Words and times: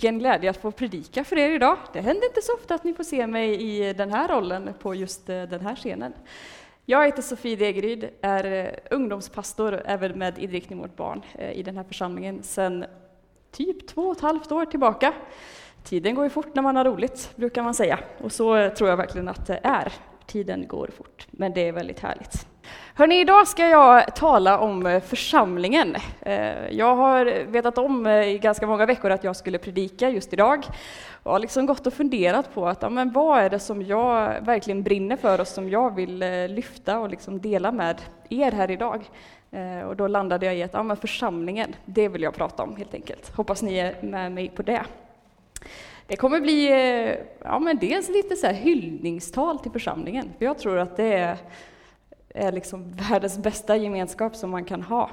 vilken 0.00 0.18
glädje 0.18 0.50
att 0.50 0.56
få 0.56 0.70
predika 0.70 1.24
för 1.24 1.38
er 1.38 1.50
idag. 1.50 1.76
Det 1.92 2.00
händer 2.00 2.26
inte 2.26 2.42
så 2.42 2.54
ofta 2.54 2.74
att 2.74 2.84
ni 2.84 2.94
får 2.94 3.04
se 3.04 3.26
mig 3.26 3.62
i 3.62 3.92
den 3.92 4.10
här 4.10 4.28
rollen 4.28 4.74
på 4.78 4.94
just 4.94 5.28
eh, 5.28 5.42
den 5.42 5.60
här 5.60 5.76
scenen. 5.76 6.12
Jag 6.86 7.06
heter 7.06 7.22
Sofie 7.22 7.56
Degeryd, 7.56 8.08
är 8.20 8.44
eh, 8.44 8.96
ungdomspastor 8.96 9.82
även 9.84 10.18
med 10.18 10.38
inriktning 10.38 10.78
mot 10.78 10.96
barn 10.96 11.22
eh, 11.34 11.52
i 11.52 11.62
den 11.62 11.76
här 11.76 11.84
församlingen 11.84 12.42
sedan 12.42 12.84
typ 13.50 13.86
två 13.86 14.02
och 14.02 14.16
ett 14.16 14.22
halvt 14.22 14.52
år 14.52 14.64
tillbaka. 14.64 15.12
Tiden 15.84 16.14
går 16.14 16.24
ju 16.24 16.30
fort 16.30 16.54
när 16.54 16.62
man 16.62 16.76
har 16.76 16.84
roligt, 16.84 17.32
brukar 17.36 17.62
man 17.62 17.74
säga. 17.74 17.98
Och 18.18 18.32
så 18.32 18.70
tror 18.70 18.90
jag 18.90 18.96
verkligen 18.96 19.28
att 19.28 19.46
det 19.46 19.60
är. 19.62 19.92
Tiden 20.26 20.68
går 20.68 20.90
fort, 20.96 21.26
men 21.30 21.52
det 21.52 21.68
är 21.68 21.72
väldigt 21.72 22.00
härligt. 22.00 22.46
Hörrni, 22.94 23.20
idag 23.20 23.48
ska 23.48 23.68
jag 23.68 24.16
tala 24.16 24.58
om 24.58 24.86
eh, 24.86 25.00
församlingen. 25.00 25.96
Eh, 26.20 26.68
jag 26.70 26.96
har 26.96 27.44
vetat 27.44 27.78
om 27.78 28.06
eh, 28.06 28.28
i 28.28 28.38
ganska 28.38 28.66
många 28.66 28.86
veckor 28.86 29.10
att 29.10 29.24
jag 29.24 29.36
skulle 29.36 29.58
predika 29.58 30.10
just 30.10 30.32
idag 30.32 30.66
och 31.22 31.32
har 31.32 31.38
liksom 31.38 31.66
gått 31.66 31.86
och 31.86 31.92
funderat 31.92 32.54
på 32.54 32.68
att, 32.68 32.82
ja, 32.82 32.88
men 32.88 33.12
vad 33.12 33.38
är 33.38 33.50
det 33.50 33.58
som 33.58 33.82
jag 33.82 34.40
verkligen 34.40 34.82
brinner 34.82 35.16
för 35.16 35.40
och 35.40 35.48
som 35.48 35.70
jag 35.70 35.94
vill 35.94 36.18
lyfta 36.48 36.98
och 36.98 37.10
liksom 37.10 37.40
dela 37.40 37.72
med 37.72 38.02
er 38.28 38.52
här 38.52 38.70
idag. 38.70 39.10
Och 39.86 39.96
då 39.96 40.06
landade 40.06 40.46
jag 40.46 40.56
i 40.56 40.62
att 40.62 40.74
ja, 40.74 40.82
men 40.82 40.96
församlingen, 40.96 41.74
det 41.84 42.08
vill 42.08 42.22
jag 42.22 42.34
prata 42.34 42.62
om 42.62 42.76
helt 42.76 42.94
enkelt. 42.94 43.36
Hoppas 43.36 43.62
ni 43.62 43.78
är 43.78 44.02
med 44.02 44.32
mig 44.32 44.48
på 44.48 44.62
det. 44.62 44.82
Det 46.06 46.16
kommer 46.16 46.40
bli 46.40 46.68
ja, 47.44 47.58
men 47.58 47.78
dels 47.78 48.08
lite 48.08 48.36
så 48.36 48.46
här 48.46 48.54
hyllningstal 48.54 49.58
till 49.58 49.72
församlingen, 49.72 50.32
för 50.38 50.44
jag 50.44 50.58
tror 50.58 50.78
att 50.78 50.96
det 50.96 51.12
är 51.12 51.36
är 52.34 52.52
liksom 52.52 52.92
världens 53.10 53.38
bästa 53.38 53.76
gemenskap 53.76 54.36
som 54.36 54.50
man 54.50 54.64
kan 54.64 54.82
ha. 54.82 55.10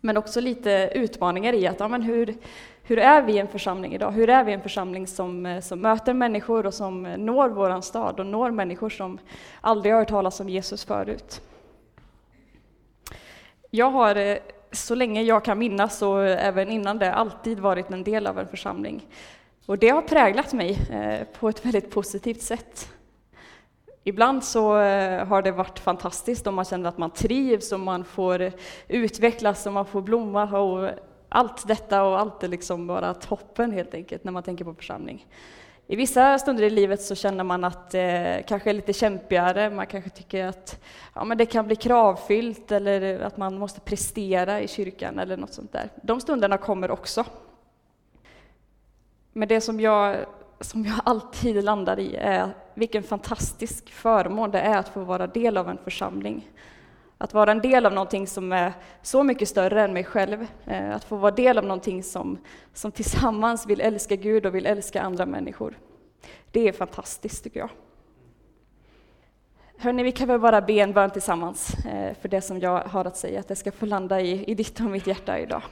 Men 0.00 0.16
också 0.16 0.40
lite 0.40 0.90
utmaningar 0.94 1.52
i 1.52 1.66
att, 1.66 1.80
ja, 1.80 1.88
men 1.88 2.02
hur, 2.02 2.34
hur 2.82 2.98
är 2.98 3.22
vi 3.22 3.38
en 3.38 3.48
församling 3.48 3.94
idag? 3.94 4.10
Hur 4.10 4.30
är 4.30 4.44
vi 4.44 4.52
en 4.52 4.62
församling 4.62 5.06
som, 5.06 5.46
eh, 5.46 5.60
som 5.60 5.80
möter 5.80 6.14
människor 6.14 6.66
och 6.66 6.74
som 6.74 7.02
når 7.02 7.48
vår 7.48 7.80
stad 7.80 8.20
och 8.20 8.26
når 8.26 8.50
människor 8.50 8.90
som 8.90 9.18
aldrig 9.60 9.92
har 9.92 10.00
hört 10.00 10.08
talas 10.08 10.40
om 10.40 10.48
Jesus 10.48 10.84
förut? 10.84 11.40
Jag 13.70 13.90
har 13.90 14.16
eh, 14.16 14.36
så 14.72 14.94
länge 14.94 15.22
jag 15.22 15.44
kan 15.44 15.58
minnas 15.58 16.02
och 16.02 16.26
även 16.28 16.68
innan 16.68 16.98
det 16.98 17.12
alltid 17.12 17.60
varit 17.60 17.90
en 17.90 18.04
del 18.04 18.26
av 18.26 18.38
en 18.38 18.48
församling. 18.48 19.06
Och 19.66 19.78
det 19.78 19.88
har 19.88 20.02
präglat 20.02 20.52
mig 20.52 20.78
eh, 20.90 21.26
på 21.38 21.48
ett 21.48 21.66
väldigt 21.66 21.90
positivt 21.90 22.42
sätt. 22.42 22.92
Ibland 24.04 24.44
så 24.44 24.78
eh, 24.78 25.26
har 25.26 25.42
det 25.42 25.52
varit 25.52 25.78
fantastiskt 25.78 26.46
och 26.46 26.54
man 26.54 26.64
känner 26.64 26.88
att 26.88 26.98
man 26.98 27.10
trivs 27.10 27.72
och 27.72 27.80
man 27.80 28.04
får 28.04 28.52
utvecklas 28.88 29.66
och 29.66 29.72
man 29.72 29.86
får 29.86 30.02
blomma 30.02 30.58
och 30.58 30.90
allt 31.28 31.68
detta 31.68 32.02
och 32.02 32.18
allt 32.18 32.42
är 32.42 32.48
liksom 32.48 32.86
bara 32.86 33.14
toppen 33.14 33.72
helt 33.72 33.94
enkelt 33.94 34.24
när 34.24 34.32
man 34.32 34.42
tänker 34.42 34.64
på 34.64 34.74
församling. 34.74 35.26
I 35.86 35.96
vissa 35.96 36.38
stunder 36.38 36.64
i 36.64 36.70
livet 36.70 37.02
så 37.02 37.14
känner 37.14 37.44
man 37.44 37.64
att 37.64 37.90
det 37.90 38.44
kanske 38.48 38.70
är 38.70 38.74
lite 38.74 38.92
kämpigare, 38.92 39.70
man 39.70 39.86
kanske 39.86 40.10
tycker 40.10 40.46
att 40.46 40.84
ja, 41.14 41.24
men 41.24 41.38
det 41.38 41.46
kan 41.46 41.66
bli 41.66 41.76
kravfyllt 41.76 42.72
eller 42.72 43.20
att 43.20 43.36
man 43.36 43.58
måste 43.58 43.80
prestera 43.80 44.60
i 44.60 44.68
kyrkan 44.68 45.18
eller 45.18 45.36
något 45.36 45.52
sånt 45.52 45.72
där. 45.72 45.90
De 46.02 46.20
stunderna 46.20 46.58
kommer 46.58 46.90
också. 46.90 47.24
Men 49.32 49.48
det 49.48 49.60
som 49.60 49.80
jag 49.80 50.16
som 50.60 50.84
jag 50.84 51.00
alltid 51.04 51.64
landar 51.64 51.98
i 51.98 52.16
är 52.16 52.50
vilken 52.74 53.02
fantastisk 53.02 53.90
förmån 53.90 54.50
det 54.50 54.60
är 54.60 54.78
att 54.78 54.88
få 54.88 55.00
vara 55.00 55.26
del 55.26 55.56
av 55.56 55.68
en 55.68 55.78
församling. 55.84 56.50
Att 57.18 57.34
vara 57.34 57.50
en 57.50 57.60
del 57.60 57.86
av 57.86 57.92
någonting 57.92 58.26
som 58.26 58.52
är 58.52 58.72
så 59.02 59.22
mycket 59.22 59.48
större 59.48 59.82
än 59.82 59.92
mig 59.92 60.04
själv. 60.04 60.46
Eh, 60.66 60.94
att 60.94 61.04
få 61.04 61.16
vara 61.16 61.34
del 61.34 61.58
av 61.58 61.64
någonting 61.64 62.02
som, 62.02 62.38
som 62.72 62.92
tillsammans 62.92 63.66
vill 63.66 63.80
älska 63.80 64.16
Gud 64.16 64.46
och 64.46 64.54
vill 64.54 64.66
älska 64.66 65.02
andra 65.02 65.26
människor. 65.26 65.78
Det 66.50 66.68
är 66.68 66.72
fantastiskt 66.72 67.44
tycker 67.44 67.60
jag. 67.60 67.70
Hörni, 69.78 70.02
vi 70.02 70.12
kan 70.12 70.28
väl 70.28 70.40
bara 70.40 70.60
be 70.60 70.72
en 70.72 70.92
bön 70.92 71.10
tillsammans 71.10 71.74
eh, 71.84 72.14
för 72.20 72.28
det 72.28 72.40
som 72.40 72.60
jag 72.60 72.80
har 72.80 73.04
att 73.04 73.16
säga, 73.16 73.40
att 73.40 73.48
det 73.48 73.56
ska 73.56 73.72
få 73.72 73.86
landa 73.86 74.20
i, 74.20 74.44
i 74.44 74.54
ditt 74.54 74.80
och 74.80 74.86
mitt 74.86 75.06
hjärta 75.06 75.38
idag. 75.38 75.62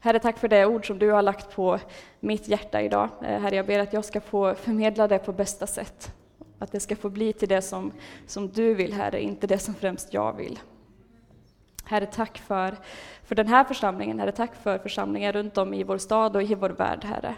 Herre, 0.00 0.18
tack 0.18 0.38
för 0.38 0.48
det 0.48 0.66
ord 0.66 0.86
som 0.86 0.98
du 0.98 1.10
har 1.10 1.22
lagt 1.22 1.54
på 1.54 1.78
mitt 2.20 2.48
hjärta 2.48 2.82
idag. 2.82 3.08
Eh, 3.22 3.40
Herre, 3.40 3.56
jag 3.56 3.66
ber 3.66 3.78
att 3.78 3.92
jag 3.92 4.04
ska 4.04 4.20
få 4.20 4.54
förmedla 4.54 5.08
det 5.08 5.18
på 5.18 5.32
bästa 5.32 5.66
sätt. 5.66 6.14
Att 6.58 6.72
det 6.72 6.80
ska 6.80 6.96
få 6.96 7.10
bli 7.10 7.32
till 7.32 7.48
det 7.48 7.62
som, 7.62 7.92
som 8.26 8.48
du 8.48 8.74
vill, 8.74 8.92
Herre, 8.92 9.22
inte 9.22 9.46
det 9.46 9.58
som 9.58 9.74
främst 9.74 10.14
jag 10.14 10.36
vill. 10.36 10.58
Herre, 11.84 12.06
tack 12.06 12.38
för, 12.38 12.76
för 13.24 13.34
den 13.34 13.48
här 13.48 13.64
församlingen. 13.64 14.20
Herre, 14.20 14.32
tack 14.32 14.54
för 14.62 14.78
församlingar 14.78 15.32
runt 15.32 15.58
om 15.58 15.74
i 15.74 15.82
vår 15.82 15.98
stad 15.98 16.36
och 16.36 16.42
i 16.42 16.54
vår 16.54 16.70
värld, 16.70 17.04
Herre. 17.04 17.34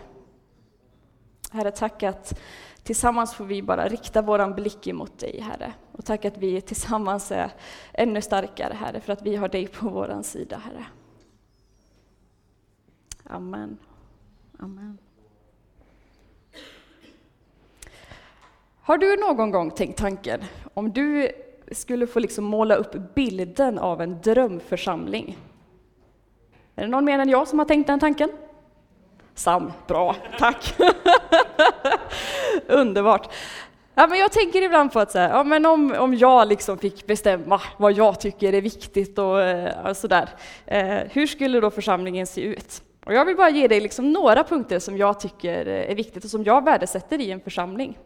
Herre, 1.50 1.70
tack 1.70 2.02
att 2.02 2.40
tillsammans 2.82 3.34
får 3.34 3.44
vi 3.44 3.62
bara 3.62 3.88
rikta 3.88 4.22
vår 4.22 4.54
blick 4.54 4.86
emot 4.86 5.18
dig, 5.18 5.40
Herre. 5.40 5.72
Och 5.92 6.04
tack 6.04 6.24
att 6.24 6.38
vi 6.38 6.60
tillsammans 6.60 7.32
är 7.32 7.50
ännu 7.92 8.22
starkare, 8.22 8.74
Herre, 8.74 9.00
för 9.00 9.12
att 9.12 9.22
vi 9.22 9.36
har 9.36 9.48
dig 9.48 9.66
på 9.66 9.88
vår 9.88 10.22
sida, 10.22 10.62
Herre. 10.64 10.84
Amen. 13.28 13.78
Amen. 14.58 14.98
Har 18.82 18.98
du 18.98 19.16
någon 19.16 19.50
gång 19.50 19.70
tänkt 19.70 19.98
tanken, 19.98 20.40
om 20.74 20.92
du 20.92 21.28
skulle 21.72 22.06
få 22.06 22.18
liksom 22.18 22.44
måla 22.44 22.74
upp 22.74 23.14
bilden 23.14 23.78
av 23.78 24.00
en 24.00 24.20
drömförsamling? 24.20 25.38
Är 26.74 26.82
det 26.82 26.88
någon 26.88 27.04
mer 27.04 27.18
än 27.18 27.28
jag 27.28 27.48
som 27.48 27.58
har 27.58 27.66
tänkt 27.66 27.86
den 27.86 28.00
tanken? 28.00 28.30
Sam, 29.34 29.72
bra, 29.86 30.16
tack! 30.38 30.74
Underbart! 32.66 33.32
Ja, 33.94 34.06
men 34.06 34.18
jag 34.18 34.32
tänker 34.32 34.62
ibland 34.62 34.92
på 34.92 35.00
att 35.00 35.12
så 35.12 35.18
här, 35.18 35.28
ja, 35.30 35.44
men 35.44 35.66
om, 35.66 35.94
om 35.98 36.14
jag 36.14 36.48
liksom 36.48 36.78
fick 36.78 37.06
bestämma 37.06 37.60
vad 37.76 37.92
jag 37.92 38.20
tycker 38.20 38.52
är 38.52 38.60
viktigt 38.60 39.18
och, 39.18 39.42
eh, 39.42 39.86
och 39.86 39.96
sådär, 39.96 40.28
eh, 40.66 40.98
hur 41.10 41.26
skulle 41.26 41.60
då 41.60 41.70
församlingen 41.70 42.26
se 42.26 42.40
ut? 42.40 42.82
Och 43.06 43.14
jag 43.14 43.24
vill 43.24 43.36
bara 43.36 43.50
ge 43.50 43.68
dig 43.68 43.80
liksom 43.80 44.12
några 44.12 44.44
punkter 44.44 44.78
som 44.78 44.96
jag 44.96 45.20
tycker 45.20 45.66
eh, 45.66 45.90
är 45.90 45.94
viktigt 45.94 46.24
och 46.24 46.30
som 46.30 46.44
jag 46.44 46.64
värdesätter 46.64 47.20
i 47.20 47.30
en 47.30 47.40
församling. 47.40 47.98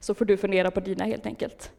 Så 0.00 0.14
får 0.14 0.24
du 0.24 0.36
fundera 0.36 0.70
på 0.70 0.80
dina 0.80 1.04
helt 1.04 1.26
enkelt. 1.26 1.72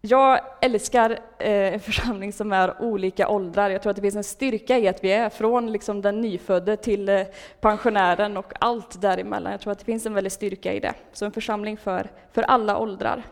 Jag 0.00 0.40
älskar 0.60 1.10
eh, 1.38 1.74
en 1.74 1.80
församling 1.80 2.32
som 2.32 2.52
är 2.52 2.82
olika 2.82 3.28
åldrar. 3.28 3.70
Jag 3.70 3.82
tror 3.82 3.90
att 3.90 3.96
det 3.96 4.02
finns 4.02 4.16
en 4.16 4.24
styrka 4.24 4.78
i 4.78 4.88
att 4.88 5.04
vi 5.04 5.12
är 5.12 5.30
från 5.30 5.72
liksom 5.72 6.02
den 6.02 6.20
nyfödde 6.20 6.76
till 6.76 7.08
eh, 7.08 7.22
pensionären 7.60 8.36
och 8.36 8.52
allt 8.60 9.00
däremellan. 9.00 9.52
Jag 9.52 9.60
tror 9.60 9.72
att 9.72 9.78
det 9.78 9.84
finns 9.84 10.06
en 10.06 10.14
väldig 10.14 10.32
styrka 10.32 10.72
i 10.72 10.80
det. 10.80 10.94
Så 11.12 11.24
en 11.24 11.32
församling 11.32 11.76
för, 11.76 12.10
för 12.32 12.42
alla 12.42 12.78
åldrar. 12.78 13.22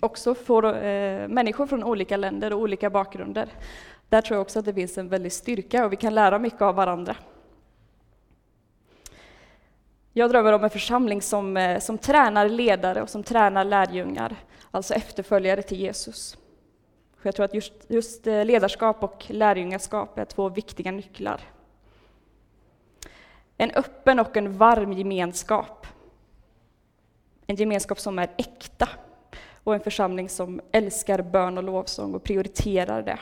Också 0.00 0.34
för 0.34 0.64
eh, 0.64 1.28
människor 1.28 1.66
från 1.66 1.84
olika 1.84 2.16
länder 2.16 2.52
och 2.52 2.60
olika 2.60 2.90
bakgrunder. 2.90 3.48
Där 4.12 4.20
tror 4.22 4.36
jag 4.36 4.42
också 4.42 4.58
att 4.58 4.64
det 4.64 4.74
finns 4.74 4.98
en 4.98 5.08
väldig 5.08 5.32
styrka 5.32 5.84
och 5.84 5.92
vi 5.92 5.96
kan 5.96 6.14
lära 6.14 6.38
mycket 6.38 6.62
av 6.62 6.74
varandra. 6.74 7.16
Jag 10.12 10.30
drömmer 10.30 10.52
om 10.52 10.64
en 10.64 10.70
församling 10.70 11.22
som, 11.22 11.56
eh, 11.56 11.78
som 11.80 11.98
tränar 11.98 12.48
ledare 12.48 13.02
och 13.02 13.10
som 13.10 13.22
tränar 13.22 13.64
lärjungar, 13.64 14.36
alltså 14.70 14.94
efterföljare 14.94 15.62
till 15.62 15.80
Jesus. 15.80 16.36
För 17.16 17.28
jag 17.28 17.34
tror 17.34 17.44
att 17.44 17.54
just, 17.54 17.72
just 17.88 18.26
eh, 18.26 18.44
ledarskap 18.44 19.02
och 19.02 19.24
lärjungaskap 19.28 20.18
är 20.18 20.24
två 20.24 20.48
viktiga 20.48 20.90
nycklar. 20.90 21.40
En 23.56 23.70
öppen 23.70 24.18
och 24.18 24.36
en 24.36 24.58
varm 24.58 24.92
gemenskap. 24.92 25.86
En 27.46 27.56
gemenskap 27.56 28.00
som 28.00 28.18
är 28.18 28.30
äkta 28.38 28.88
och 29.64 29.74
en 29.74 29.80
församling 29.80 30.28
som 30.28 30.60
älskar 30.72 31.22
bön 31.22 31.58
och 31.58 31.64
lovsång 31.64 32.14
och 32.14 32.22
prioriterar 32.22 33.02
det. 33.02 33.18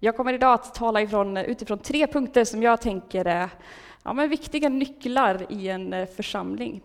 Jag 0.00 0.16
kommer 0.16 0.32
idag 0.32 0.54
att 0.54 0.74
tala 0.74 1.02
ifrån, 1.02 1.36
utifrån 1.36 1.78
tre 1.78 2.06
punkter 2.06 2.44
som 2.44 2.62
jag 2.62 2.80
tänker 2.80 3.24
är 3.24 3.50
ja, 4.04 4.12
men 4.12 4.28
viktiga 4.28 4.68
nycklar 4.68 5.46
i 5.52 5.68
en 5.68 5.92
eh, 5.92 6.06
församling. 6.06 6.82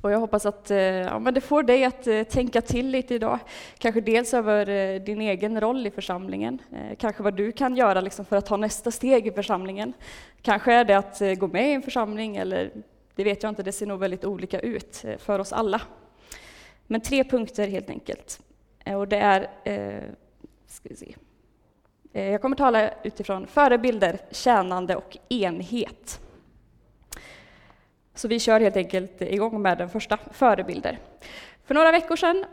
Och 0.00 0.10
jag 0.10 0.18
hoppas 0.18 0.46
att 0.46 0.70
eh, 0.70 0.78
ja, 0.78 1.18
men 1.18 1.34
det 1.34 1.40
får 1.40 1.62
dig 1.62 1.84
att 1.84 2.06
eh, 2.06 2.22
tänka 2.22 2.62
till 2.62 2.88
lite 2.88 3.14
idag. 3.14 3.38
Kanske 3.78 4.00
dels 4.00 4.34
över 4.34 4.98
din 4.98 5.20
egen 5.20 5.60
roll 5.60 5.86
i 5.86 5.90
församlingen, 5.90 6.58
kanske 6.98 7.22
vad 7.22 7.34
du 7.34 7.52
kan 7.52 7.76
göra 7.76 8.00
liksom 8.00 8.24
för 8.24 8.36
att 8.36 8.46
ta 8.46 8.56
nästa 8.56 8.90
steg 8.90 9.26
i 9.26 9.30
församlingen. 9.30 9.92
Kanske 10.42 10.72
är 10.72 10.84
det 10.84 10.94
att 10.94 11.20
gå 11.38 11.46
med 11.46 11.70
i 11.70 11.72
en 11.72 11.82
församling, 11.82 12.36
eller 12.36 12.70
det 13.14 13.24
vet 13.24 13.42
jag 13.42 13.50
inte, 13.50 13.62
det 13.62 13.72
ser 13.72 13.86
nog 13.86 14.00
väldigt 14.00 14.24
olika 14.24 14.60
ut 14.60 15.04
för 15.18 15.38
oss 15.38 15.52
alla. 15.52 15.80
Men 16.86 17.00
tre 17.00 17.24
punkter 17.24 17.68
helt 17.68 17.90
enkelt. 17.90 18.40
Och 18.86 19.08
det 19.08 19.16
är, 19.18 19.46
ska 20.66 20.88
vi 20.88 20.96
se, 20.96 21.14
Eh, 22.12 22.30
jag 22.30 22.42
kommer 22.42 22.56
tala 22.56 22.90
utifrån 23.02 23.46
förebilder, 23.46 24.18
tjänande 24.30 24.96
och 24.96 25.16
enhet. 25.28 26.20
Så 28.14 28.28
vi 28.28 28.40
kör 28.40 28.60
helt 28.60 28.76
enkelt 28.76 29.22
igång 29.22 29.62
med 29.62 29.78
den 29.78 29.90
första, 29.90 30.18
förebilder. 30.30 30.98
För 31.64 31.74
några 31.74 31.92
veckor 31.92 32.16
sedan, 32.16 32.44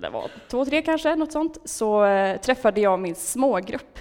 det 0.00 0.08
var 0.08 0.30
två, 0.48 0.64
tre 0.64 0.82
kanske, 0.82 1.16
något 1.16 1.32
sånt, 1.32 1.58
så 1.64 2.04
eh, 2.04 2.40
träffade 2.40 2.80
jag 2.80 2.98
min 2.98 3.14
smågrupp 3.14 3.98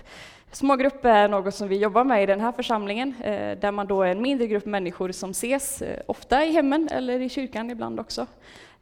Smågrupp 0.55 1.05
är 1.05 1.27
något 1.27 1.55
som 1.55 1.67
vi 1.67 1.77
jobbar 1.77 2.03
med 2.03 2.23
i 2.23 2.25
den 2.25 2.41
här 2.41 2.51
församlingen, 2.51 3.13
eh, 3.23 3.57
där 3.57 3.71
man 3.71 3.87
då 3.87 4.03
är 4.03 4.11
en 4.11 4.21
mindre 4.21 4.47
grupp 4.47 4.65
människor 4.65 5.11
som 5.11 5.31
ses, 5.31 5.83
ofta 6.05 6.45
i 6.45 6.51
hemmen 6.51 6.89
eller 6.91 7.19
i 7.19 7.29
kyrkan 7.29 7.71
ibland 7.71 7.99
också. 7.99 8.27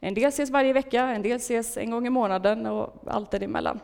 En 0.00 0.14
del 0.14 0.28
ses 0.28 0.50
varje 0.50 0.72
vecka, 0.72 1.02
en 1.02 1.22
del 1.22 1.36
ses 1.36 1.76
en 1.76 1.90
gång 1.90 2.06
i 2.06 2.10
månaden 2.10 2.66
och 2.66 3.02
allt 3.06 3.30
däremellan. 3.30 3.80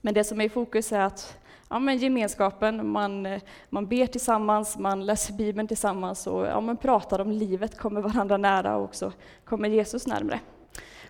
Men 0.00 0.14
det 0.14 0.24
som 0.24 0.40
är 0.40 0.44
i 0.44 0.48
fokus 0.48 0.92
är 0.92 1.00
att 1.00 1.38
ja, 1.68 1.78
men 1.78 1.98
gemenskapen, 1.98 2.88
man, 2.88 3.26
eh, 3.26 3.42
man 3.68 3.86
ber 3.86 4.06
tillsammans, 4.06 4.78
man 4.78 5.06
läser 5.06 5.32
Bibeln 5.32 5.68
tillsammans 5.68 6.26
och 6.26 6.46
ja, 6.46 6.60
man 6.60 6.76
pratar 6.76 7.20
om 7.20 7.32
livet, 7.32 7.78
kommer 7.78 8.00
varandra 8.00 8.36
nära 8.36 8.76
och 8.76 8.84
också 8.84 9.12
kommer 9.44 9.68
Jesus 9.68 10.06
närmre. 10.06 10.40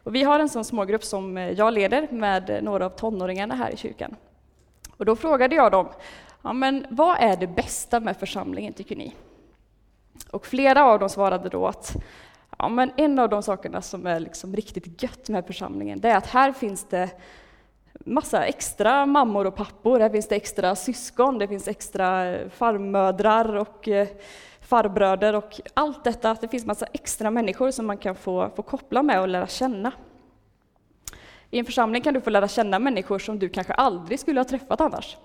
Och 0.02 0.14
vi 0.14 0.22
har 0.22 0.40
en 0.40 0.48
sån 0.48 0.64
smågrupp 0.64 1.04
som 1.04 1.36
eh, 1.36 1.50
jag 1.50 1.74
leder 1.74 2.08
med 2.10 2.50
eh, 2.50 2.62
några 2.62 2.86
av 2.86 2.90
tonåringarna 2.90 3.54
här 3.54 3.70
i 3.70 3.76
kyrkan. 3.76 4.16
Och 4.96 5.04
då 5.04 5.16
frågade 5.16 5.54
jag 5.54 5.72
dem, 5.72 5.88
ja, 6.42 6.52
men 6.52 6.86
vad 6.90 7.16
är 7.20 7.36
det 7.36 7.46
bästa 7.46 8.00
med 8.00 8.16
församlingen 8.16 8.72
tycker 8.72 8.96
ni? 8.96 9.14
Och 10.30 10.46
flera 10.46 10.84
av 10.84 10.98
dem 10.98 11.08
svarade 11.08 11.48
då 11.48 11.66
att 11.66 11.96
ja, 12.58 12.68
men 12.68 12.92
en 12.96 13.18
av 13.18 13.28
de 13.28 13.42
sakerna 13.42 13.82
som 13.82 14.06
är 14.06 14.20
liksom 14.20 14.56
riktigt 14.56 15.02
gött 15.02 15.28
med 15.28 15.46
församlingen, 15.46 16.00
det 16.00 16.08
är 16.08 16.16
att 16.16 16.26
här 16.26 16.52
finns 16.52 16.84
det 16.84 17.10
massa 18.04 18.44
extra 18.44 19.06
mammor 19.06 19.46
och 19.46 19.54
pappor, 19.54 20.00
här 20.00 20.10
finns 20.10 20.28
det 20.28 20.36
extra 20.36 20.76
syskon, 20.76 21.38
det 21.38 21.48
finns 21.48 21.68
extra 21.68 22.34
farmödrar 22.50 23.56
och 23.56 23.88
eh, 23.88 24.08
farbröder 24.60 25.34
och 25.34 25.60
allt 25.74 26.04
detta, 26.04 26.30
att 26.30 26.40
det 26.40 26.48
finns 26.48 26.66
massa 26.66 26.86
extra 26.86 27.30
människor 27.30 27.70
som 27.70 27.86
man 27.86 27.98
kan 27.98 28.14
få, 28.14 28.50
få 28.56 28.62
koppla 28.62 29.02
med 29.02 29.20
och 29.20 29.28
lära 29.28 29.46
känna. 29.46 29.92
I 31.50 31.58
en 31.58 31.64
församling 31.64 32.02
kan 32.02 32.14
du 32.14 32.20
få 32.20 32.30
lära 32.30 32.48
känna 32.48 32.78
människor 32.78 33.18
som 33.18 33.38
du 33.38 33.48
kanske 33.48 33.72
aldrig 33.72 34.20
skulle 34.20 34.40
ha 34.40 34.44
träffat 34.44 34.80
annars. 34.80 35.16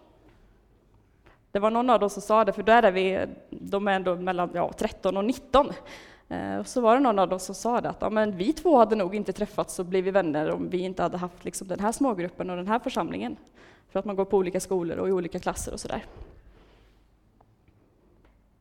Det 1.51 1.59
var 1.59 1.71
någon 1.71 1.89
av 1.89 1.99
dem 1.99 2.09
som 2.09 2.21
sa 2.21 2.45
det, 2.45 2.53
för 2.53 2.63
där 2.63 2.83
är 2.83 2.91
vi, 2.91 3.25
de 3.49 3.87
är 3.87 3.91
ändå 3.91 4.15
mellan 4.15 4.49
ja, 4.53 4.71
13 4.77 5.17
och 5.17 5.25
19. 5.25 5.73
Eh, 6.31 6.57
och 6.57 6.67
så 6.67 6.81
var 6.81 6.93
det 6.93 6.99
någon 6.99 7.19
av 7.19 7.29
dem 7.29 7.39
som 7.39 7.55
sa 7.55 7.81
det, 7.81 7.89
att 7.89 7.97
ja, 7.99 8.09
men 8.09 8.37
vi 8.37 8.53
två 8.53 8.77
hade 8.77 8.95
nog 8.95 9.15
inte 9.15 9.33
träffats 9.33 9.79
och 9.79 9.85
blivit 9.85 10.13
vänner 10.13 10.51
om 10.51 10.69
vi 10.69 10.77
inte 10.77 11.03
hade 11.03 11.17
haft 11.17 11.45
liksom, 11.45 11.67
den 11.67 11.79
här 11.79 11.91
smågruppen 11.91 12.49
och 12.49 12.57
den 12.57 12.67
här 12.67 12.79
församlingen. 12.79 13.37
För 13.89 13.99
att 13.99 14.05
man 14.05 14.15
går 14.15 14.25
på 14.25 14.37
olika 14.37 14.59
skolor 14.59 14.97
och 14.97 15.09
i 15.09 15.11
olika 15.11 15.39
klasser 15.39 15.73
och 15.73 15.79
sådär. 15.79 16.05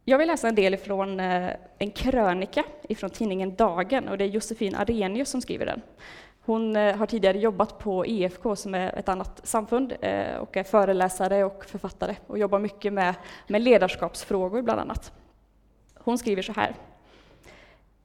Jag 0.04 0.18
vill 0.18 0.26
läsa 0.28 0.48
en 0.48 0.54
del 0.54 0.76
från 0.76 1.20
eh, 1.20 1.50
en 1.78 1.90
krönika 1.90 2.64
ifrån 2.82 3.10
tidningen 3.10 3.54
Dagen 3.54 4.08
och 4.08 4.18
det 4.18 4.24
är 4.24 4.28
Josefin 4.28 4.74
Arrhenius 4.74 5.30
som 5.30 5.40
skriver 5.40 5.66
den. 5.66 5.82
Hon 6.40 6.76
eh, 6.76 6.96
har 6.96 7.06
tidigare 7.06 7.38
jobbat 7.38 7.78
på 7.78 8.06
EFK 8.06 8.56
som 8.56 8.74
är 8.74 8.98
ett 8.98 9.08
annat 9.08 9.40
samfund 9.46 9.92
och 10.40 10.56
är 10.56 10.64
föreläsare 10.64 11.44
och 11.44 11.64
författare 11.64 12.16
och 12.26 12.38
jobbar 12.38 12.58
mycket 12.58 12.92
med, 12.92 13.14
med 13.46 13.62
ledarskapsfrågor 13.62 14.62
bland 14.62 14.80
annat. 14.80 15.12
Hon 15.94 16.18
skriver 16.18 16.42
så 16.42 16.52
här. 16.52 16.74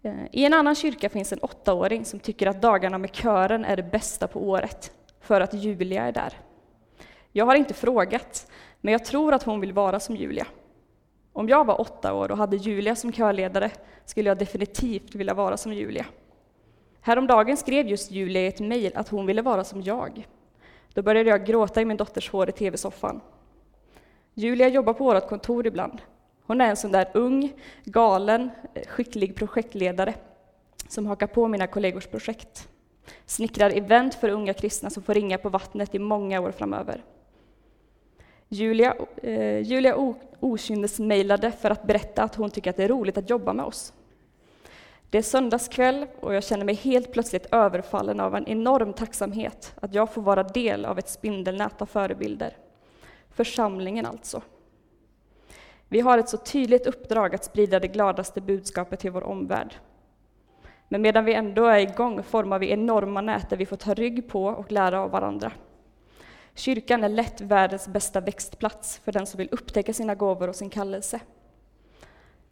Eh, 0.06 0.26
I 0.32 0.46
en 0.46 0.54
annan 0.54 0.76
kyrka 0.76 1.10
finns 1.10 1.34
en 1.34 1.40
åttaåring 1.40 2.06
som 2.06 2.20
tycker 2.20 2.48
att 2.48 2.62
dagarna 2.62 2.98
med 2.98 3.16
kören 3.16 3.66
är 3.66 3.76
det 3.76 3.84
bästa 3.84 4.28
på 4.28 4.50
året, 4.50 4.92
för 5.22 5.42
att 5.42 5.54
Julia 5.54 6.04
är 6.04 6.12
där. 6.12 6.34
Jag 7.32 7.46
har 7.46 7.56
inte 7.56 7.74
frågat, 7.74 8.52
men 8.82 8.92
jag 8.92 9.06
tror 9.06 9.34
att 9.34 9.44
hon 9.44 9.60
vill 9.60 9.74
vara 9.74 10.00
som 10.00 10.16
Julia. 10.16 10.48
Om 11.34 11.50
jag 11.50 11.66
var 11.66 11.82
åtta 11.82 12.14
år 12.14 12.32
och 12.32 12.38
hade 12.38 12.56
Julia 12.56 12.96
som 12.96 13.12
körledare 13.12 13.72
skulle 14.06 14.30
jag 14.30 14.38
definitivt 14.38 15.16
vilja 15.16 15.34
vara 15.34 15.58
som 15.58 15.74
Julia. 15.74 16.06
Häromdagen 17.02 17.58
skrev 17.58 17.88
just 17.88 18.12
Julia 18.12 18.42
i 18.42 18.48
ett 18.48 18.60
mejl 18.60 18.92
att 18.96 19.10
hon 19.10 19.26
ville 19.26 19.42
vara 19.42 19.64
som 19.64 19.82
jag. 19.82 20.28
Då 20.94 21.02
började 21.02 21.30
jag 21.30 21.46
gråta 21.46 21.82
i 21.82 21.86
min 21.86 21.98
dotters 21.98 22.30
hår 22.30 22.50
i 22.50 22.52
tv-soffan. 22.52 23.22
Julia 24.34 24.68
jobbar 24.68 24.94
på 24.94 25.04
vårt 25.04 25.28
kontor 25.28 25.68
ibland. 25.68 26.02
Hon 26.48 26.62
är 26.62 26.70
en 26.70 26.76
sån 26.76 26.92
där 26.92 27.08
ung, 27.14 27.54
galen, 27.84 28.50
eh, 28.74 28.88
skicklig 28.88 29.36
projektledare 29.36 30.14
som 30.90 31.06
hakar 31.06 31.28
på 31.28 31.48
mina 31.48 31.68
kollegors 31.68 32.08
projekt. 32.08 32.68
Snickrar 33.26 33.78
event 33.78 34.16
för 34.16 34.30
unga 34.30 34.54
kristna 34.54 34.90
som 34.90 35.04
får 35.04 35.14
ringa 35.14 35.38
på 35.38 35.50
vattnet 35.50 35.96
i 35.96 36.00
många 36.00 36.42
år 36.42 36.52
framöver. 36.52 37.04
Julia, 38.50 38.96
eh, 39.24 39.60
Julia 39.60 40.16
okynnesmejlade 40.40 41.52
för 41.52 41.70
att 41.70 41.84
berätta 41.84 42.24
att 42.24 42.36
hon 42.36 42.50
tycker 42.50 42.70
att 42.70 42.78
det 42.78 42.84
är 42.84 42.88
roligt 42.88 43.18
att 43.18 43.30
jobba 43.30 43.54
med 43.54 43.66
oss. 43.66 43.94
Det 45.10 45.18
är 45.18 45.22
söndagskväll 45.22 46.08
och 46.20 46.34
jag 46.34 46.44
känner 46.44 46.66
mig 46.66 46.76
helt 46.76 47.12
plötsligt 47.12 47.48
överfallen 47.52 48.20
av 48.20 48.36
en 48.36 48.48
enorm 48.48 48.94
tacksamhet 48.94 49.74
att 49.82 49.94
jag 49.94 50.14
får 50.14 50.22
vara 50.22 50.44
del 50.44 50.86
av 50.86 51.00
ett 51.00 51.10
spindelnät 51.10 51.82
av 51.82 51.86
förebilder. 51.86 52.58
Församlingen 53.30 54.06
alltså. 54.06 54.42
Vi 55.90 56.00
har 56.00 56.18
ett 56.18 56.30
så 56.30 56.38
tydligt 56.38 56.88
uppdrag 56.88 57.36
att 57.36 57.44
sprida 57.44 57.80
det 57.80 57.88
gladaste 57.88 58.42
budskapet 58.42 59.00
till 59.00 59.12
vår 59.12 59.24
omvärld. 59.24 59.76
Men 60.90 61.02
medan 61.02 61.26
vi 61.26 61.34
ändå 61.34 61.66
är 61.66 61.80
igång 61.80 62.24
formar 62.24 62.60
vi 62.60 62.72
enorma 62.72 63.22
nät 63.22 63.50
där 63.50 63.58
vi 63.58 63.66
får 63.66 63.78
ta 63.78 63.94
rygg 63.94 64.30
på 64.30 64.46
och 64.46 64.72
lära 64.72 65.02
av 65.02 65.12
varandra. 65.12 65.52
Kyrkan 66.54 67.04
är 67.04 67.10
lätt 67.10 67.42
världens 67.42 67.88
bästa 67.88 68.22
växtplats 68.22 68.98
för 68.98 69.12
den 69.12 69.26
som 69.26 69.38
vill 69.38 69.50
upptäcka 69.52 69.94
sina 69.94 70.16
gåvor 70.16 70.48
och 70.48 70.56
sin 70.56 70.70
kallelse. 70.70 71.20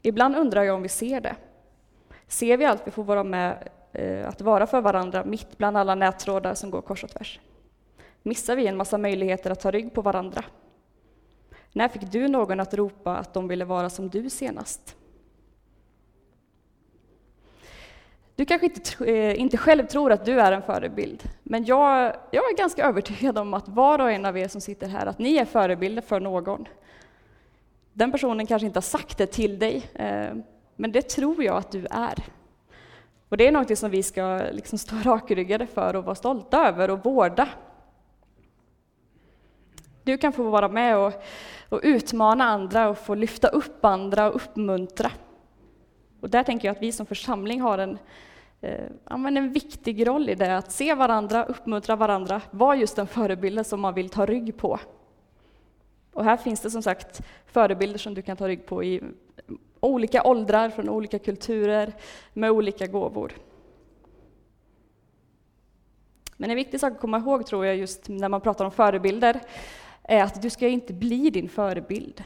Ibland 0.01 0.35
undrar 0.35 0.63
jag 0.63 0.75
om 0.75 0.81
vi 0.81 0.89
ser 0.89 1.21
det. 1.21 1.35
Ser 2.27 2.57
vi 2.57 2.65
allt 2.65 2.87
vi 2.87 2.91
får 2.91 3.03
vara 3.03 3.23
med 3.23 3.69
eh, 3.91 4.27
att 4.27 4.41
vara 4.41 4.67
för 4.67 4.81
varandra 4.81 5.25
mitt 5.25 5.57
bland 5.57 5.77
alla 5.77 5.95
nättrådar 5.95 6.53
som 6.53 6.71
går 6.71 6.81
kors 6.81 7.03
och 7.03 7.09
tvärs? 7.09 7.39
Missar 8.23 8.55
vi 8.55 8.67
en 8.67 8.77
massa 8.77 8.97
möjligheter 8.97 9.51
att 9.51 9.59
ta 9.59 9.71
rygg 9.71 9.93
på 9.93 10.01
varandra? 10.01 10.43
När 11.73 11.87
fick 11.87 12.11
du 12.11 12.27
någon 12.27 12.59
att 12.59 12.73
ropa 12.73 13.15
att 13.15 13.33
de 13.33 13.47
ville 13.47 13.65
vara 13.65 13.89
som 13.89 14.09
du 14.09 14.29
senast? 14.29 14.95
Du 18.35 18.45
kanske 18.45 18.65
inte, 18.65 19.05
eh, 19.05 19.39
inte 19.39 19.57
själv 19.57 19.87
tror 19.87 20.11
att 20.11 20.25
du 20.25 20.39
är 20.39 20.51
en 20.51 20.61
förebild, 20.61 21.23
men 21.43 21.65
jag, 21.65 22.15
jag 22.31 22.51
är 22.51 22.57
ganska 22.57 22.85
övertygad 22.85 23.37
om 23.37 23.53
att 23.53 23.67
var 23.67 23.99
och 23.99 24.11
en 24.11 24.25
av 24.25 24.37
er 24.37 24.47
som 24.47 24.61
sitter 24.61 24.87
här, 24.87 25.05
att 25.05 25.19
ni 25.19 25.35
är 25.35 25.45
förebilder 25.45 26.01
för 26.01 26.19
någon. 26.19 26.67
Den 27.93 28.11
personen 28.11 28.47
kanske 28.47 28.65
inte 28.65 28.77
har 28.77 28.81
sagt 28.81 29.17
det 29.17 29.27
till 29.27 29.59
dig, 29.59 29.83
eh, 29.93 30.35
men 30.75 30.91
det 30.91 31.01
tror 31.01 31.43
jag 31.43 31.57
att 31.57 31.71
du 31.71 31.85
är. 31.91 32.23
Och 33.29 33.37
det 33.37 33.47
är 33.47 33.51
något 33.51 33.77
som 33.77 33.91
vi 33.91 34.03
ska 34.03 34.41
liksom 34.51 34.77
stå 34.77 34.95
rakryggade 35.03 35.67
för 35.67 35.95
och 35.95 36.05
vara 36.05 36.15
stolta 36.15 36.67
över 36.67 36.89
och 36.89 37.05
vårda. 37.05 37.49
Du 40.03 40.17
kan 40.17 40.33
få 40.33 40.43
vara 40.43 40.67
med 40.67 40.97
och, 40.97 41.13
och 41.69 41.79
utmana 41.83 42.43
andra 42.43 42.89
och 42.89 42.97
få 42.97 43.15
lyfta 43.15 43.47
upp 43.47 43.85
andra 43.85 44.29
och 44.29 44.35
uppmuntra. 44.35 45.11
Och 46.21 46.29
där 46.29 46.43
tänker 46.43 46.67
jag 46.67 46.75
att 46.75 46.81
vi 46.81 46.91
som 46.91 47.05
församling 47.05 47.61
har 47.61 47.77
en, 47.77 47.97
eh, 48.61 48.89
en 49.09 49.53
viktig 49.53 50.07
roll 50.07 50.29
i 50.29 50.35
det, 50.35 50.57
att 50.57 50.71
se 50.71 50.93
varandra, 50.93 51.45
uppmuntra 51.45 51.95
varandra, 51.95 52.41
vara 52.51 52.75
just 52.75 52.95
den 52.95 53.07
förebilden 53.07 53.63
som 53.63 53.81
man 53.81 53.93
vill 53.93 54.09
ta 54.09 54.25
rygg 54.25 54.57
på. 54.57 54.79
Och 56.13 56.23
här 56.23 56.37
finns 56.37 56.61
det 56.61 56.71
som 56.71 56.81
sagt 56.81 57.21
förebilder 57.45 57.99
som 57.99 58.13
du 58.13 58.21
kan 58.21 58.37
ta 58.37 58.47
rygg 58.47 58.65
på 58.65 58.83
i 58.83 59.01
olika 59.79 60.23
åldrar, 60.23 60.69
från 60.69 60.89
olika 60.89 61.19
kulturer, 61.19 61.93
med 62.33 62.51
olika 62.51 62.87
gåvor. 62.87 63.33
Men 66.37 66.49
en 66.49 66.55
viktig 66.55 66.79
sak 66.79 66.93
att 66.93 66.99
komma 66.99 67.17
ihåg, 67.17 67.45
tror 67.45 67.65
jag, 67.65 67.75
just 67.75 68.09
när 68.09 68.29
man 68.29 68.41
pratar 68.41 68.65
om 68.65 68.71
förebilder, 68.71 69.39
är 70.03 70.23
att 70.23 70.41
du 70.41 70.49
ska 70.49 70.67
inte 70.67 70.93
bli 70.93 71.29
din 71.29 71.49
förebild. 71.49 72.23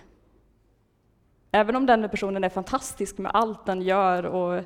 Även 1.52 1.76
om 1.76 1.86
den 1.86 2.10
personen 2.10 2.44
är 2.44 2.50
fantastisk 2.50 3.18
med 3.18 3.32
allt 3.34 3.66
den 3.66 3.82
gör 3.82 4.26
och 4.26 4.64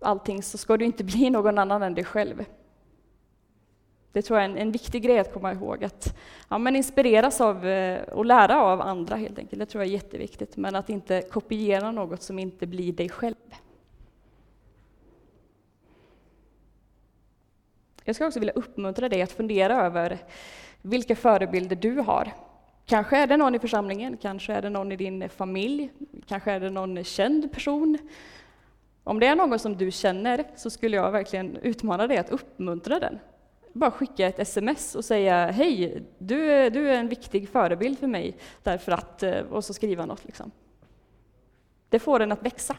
allting, 0.00 0.42
så 0.42 0.58
ska 0.58 0.76
du 0.76 0.84
inte 0.84 1.04
bli 1.04 1.30
någon 1.30 1.58
annan 1.58 1.82
än 1.82 1.94
dig 1.94 2.04
själv. 2.04 2.44
Det 4.12 4.22
tror 4.22 4.38
jag 4.38 4.44
är 4.46 4.50
en, 4.50 4.58
en 4.58 4.72
viktig 4.72 5.02
grej 5.02 5.18
att 5.18 5.32
komma 5.32 5.52
ihåg, 5.52 5.84
att 5.84 6.16
ja, 6.48 6.58
men 6.58 6.76
inspireras 6.76 7.40
av 7.40 7.66
eh, 7.66 8.02
och 8.02 8.24
lära 8.24 8.62
av 8.62 8.80
andra 8.80 9.16
helt 9.16 9.38
enkelt. 9.38 9.60
Det 9.60 9.66
tror 9.66 9.84
jag 9.84 9.88
är 9.88 9.94
jätteviktigt, 9.94 10.56
men 10.56 10.76
att 10.76 10.90
inte 10.90 11.22
kopiera 11.22 11.90
något 11.90 12.22
som 12.22 12.38
inte 12.38 12.66
blir 12.66 12.92
dig 12.92 13.08
själv. 13.08 13.34
Jag 18.04 18.14
skulle 18.14 18.28
också 18.28 18.40
vilja 18.40 18.54
uppmuntra 18.54 19.08
dig 19.08 19.22
att 19.22 19.32
fundera 19.32 19.86
över 19.86 20.18
vilka 20.88 21.16
förebilder 21.16 21.76
du 21.76 21.98
har. 21.98 22.32
Kanske 22.86 23.16
är 23.16 23.26
det 23.26 23.36
någon 23.36 23.54
i 23.54 23.58
församlingen, 23.58 24.16
kanske 24.16 24.52
är 24.52 24.62
det 24.62 24.70
någon 24.70 24.92
i 24.92 24.96
din 24.96 25.28
familj, 25.28 25.90
kanske 26.26 26.52
är 26.52 26.60
det 26.60 26.70
någon 26.70 27.04
känd 27.04 27.52
person. 27.52 27.98
Om 29.04 29.20
det 29.20 29.26
är 29.26 29.36
någon 29.36 29.58
som 29.58 29.76
du 29.76 29.90
känner 29.90 30.44
så 30.56 30.70
skulle 30.70 30.96
jag 30.96 31.12
verkligen 31.12 31.56
utmana 31.56 32.06
dig 32.06 32.18
att 32.18 32.30
uppmuntra 32.30 33.00
den 33.00 33.18
bara 33.76 33.90
skicka 33.90 34.26
ett 34.26 34.38
sms 34.38 34.94
och 34.94 35.04
säga 35.04 35.50
hej, 35.50 36.02
du, 36.18 36.52
är, 36.52 36.70
du 36.70 36.90
är 36.90 36.98
en 36.98 37.08
viktig 37.08 37.48
förebild 37.48 37.98
för 37.98 38.06
mig, 38.06 38.36
därför 38.62 38.92
att, 38.92 39.22
eh, 39.22 39.40
och 39.40 39.64
så 39.64 39.74
skriva 39.74 40.06
något. 40.06 40.24
Liksom. 40.24 40.50
Det 41.88 41.98
får 41.98 42.20
en 42.20 42.32
att 42.32 42.42
växa. 42.42 42.76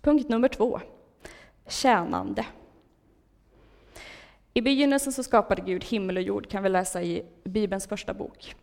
Punkt 0.00 0.28
nummer 0.28 0.48
två, 0.48 0.80
tjänande. 1.68 2.46
I 4.56 4.62
begynnelsen 4.62 5.12
så 5.12 5.22
skapade 5.22 5.62
Gud 5.62 5.84
himmel 5.84 6.16
och 6.16 6.22
jord, 6.22 6.50
kan 6.50 6.62
vi 6.62 6.68
läsa 6.68 7.02
i 7.02 7.22
Bibelns 7.44 7.86
första 7.86 8.14
bok. 8.14 8.54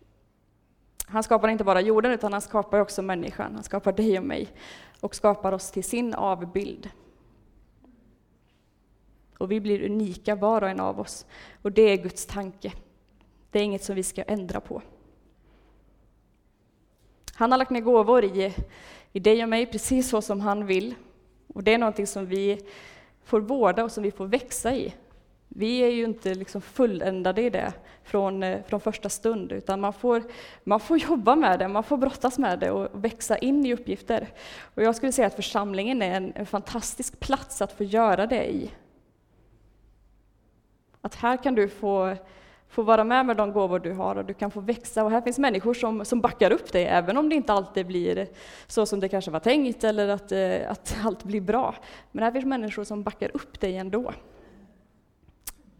Han 1.06 1.24
skapar 1.24 1.48
inte 1.48 1.64
bara 1.64 1.82
jorden, 1.82 2.12
utan 2.12 2.34
han 2.34 2.42
skapar 2.42 2.80
också 2.80 3.02
människan. 3.02 3.54
Han 3.54 3.64
skapar 3.64 3.92
dig 3.92 4.20
och 4.20 4.26
mig 4.26 4.48
och 5.00 5.16
skapar 5.16 5.52
oss 5.52 5.72
till 5.72 5.84
sin 5.84 6.14
avbild. 6.14 6.90
Och 9.38 9.52
vi 9.52 9.62
blir 9.62 9.86
unika 9.86 10.36
var 10.36 10.62
och 10.62 10.70
en 10.70 10.80
av 10.80 11.00
oss. 11.00 11.26
Och 11.62 11.72
det 11.72 11.82
är 11.82 11.98
Guds 11.98 12.26
tanke. 12.26 12.74
Det 13.52 13.60
är 13.60 13.64
inget 13.64 13.84
som 13.84 13.96
vi 13.96 14.04
ska 14.04 14.24
ändra 14.24 14.60
på. 14.60 14.82
Han 17.34 17.52
har 17.52 17.58
lagt 17.58 17.72
ner 17.72 17.82
gåvor 17.82 18.24
i, 18.24 18.54
i 19.12 19.20
dig 19.20 19.44
och 19.44 19.50
mig 19.50 19.66
precis 19.66 20.10
så 20.10 20.22
som 20.22 20.42
han 20.42 20.66
vill. 20.66 20.96
Och 21.48 21.64
det 21.64 21.74
är 21.74 21.78
någonting 21.78 22.08
som 22.08 22.26
vi 22.26 22.60
får 23.24 23.40
vårda 23.40 23.84
och 23.84 23.92
som 23.92 24.04
vi 24.04 24.12
får 24.12 24.28
växa 24.28 24.76
i. 24.76 24.94
Vi 25.56 25.80
är 25.80 25.90
ju 25.90 26.04
inte 26.04 26.34
liksom 26.34 26.62
fulländade 26.62 27.42
i 27.42 27.50
det 27.50 27.74
från, 28.04 28.44
eh, 28.44 28.64
från 28.64 28.80
första 28.80 29.10
stund, 29.10 29.52
utan 29.52 29.82
man 29.82 29.94
får, 29.94 30.24
man 30.64 30.80
får 30.80 30.98
jobba 31.10 31.36
med 31.36 31.60
det, 31.60 31.68
man 31.68 31.84
får 31.84 31.98
brottas 31.98 32.38
med 32.40 32.60
det 32.60 32.72
och 32.72 33.04
växa 33.04 33.38
in 33.38 33.66
i 33.66 33.74
uppgifter. 33.74 34.28
Och 34.76 34.84
jag 34.84 34.96
skulle 34.96 35.12
säga 35.12 35.28
att 35.28 35.36
församlingen 35.36 36.02
är 36.02 36.16
en, 36.16 36.34
en 36.36 36.46
fantastisk 36.46 37.20
plats 37.20 37.62
att 37.62 37.72
få 37.72 37.84
göra 37.84 38.26
det 38.26 38.52
i. 38.52 38.72
Att 41.02 41.16
här 41.16 41.38
kan 41.38 41.56
du 41.56 41.70
få, 41.70 42.16
få 42.70 42.82
vara 42.82 43.04
med 43.04 43.26
med 43.26 43.38
de 43.38 43.52
gåvor 43.52 43.80
du 43.80 43.92
har 43.94 44.16
och 44.16 44.26
du 44.26 44.34
kan 44.34 44.52
få 44.52 44.60
växa. 44.60 45.04
Och 45.04 45.12
här 45.12 45.22
finns 45.22 45.40
människor 45.40 45.74
som, 45.74 46.06
som 46.06 46.22
backar 46.22 46.52
upp 46.52 46.72
dig, 46.72 46.86
även 46.86 47.18
om 47.18 47.30
det 47.30 47.36
inte 47.36 47.54
alltid 47.54 47.88
blir 47.88 48.28
så 48.68 48.86
som 48.86 49.00
det 49.00 49.10
kanske 49.10 49.32
var 49.32 49.40
tänkt 49.40 49.84
eller 49.84 50.08
att, 50.08 50.32
eh, 50.32 50.72
att 50.72 50.96
allt 51.04 51.24
blir 51.24 51.42
bra. 51.42 51.76
Men 52.12 52.24
här 52.24 52.32
finns 52.32 52.46
människor 52.46 52.84
som 52.84 53.04
backar 53.04 53.32
upp 53.34 53.60
dig 53.60 53.78
ändå. 53.78 54.14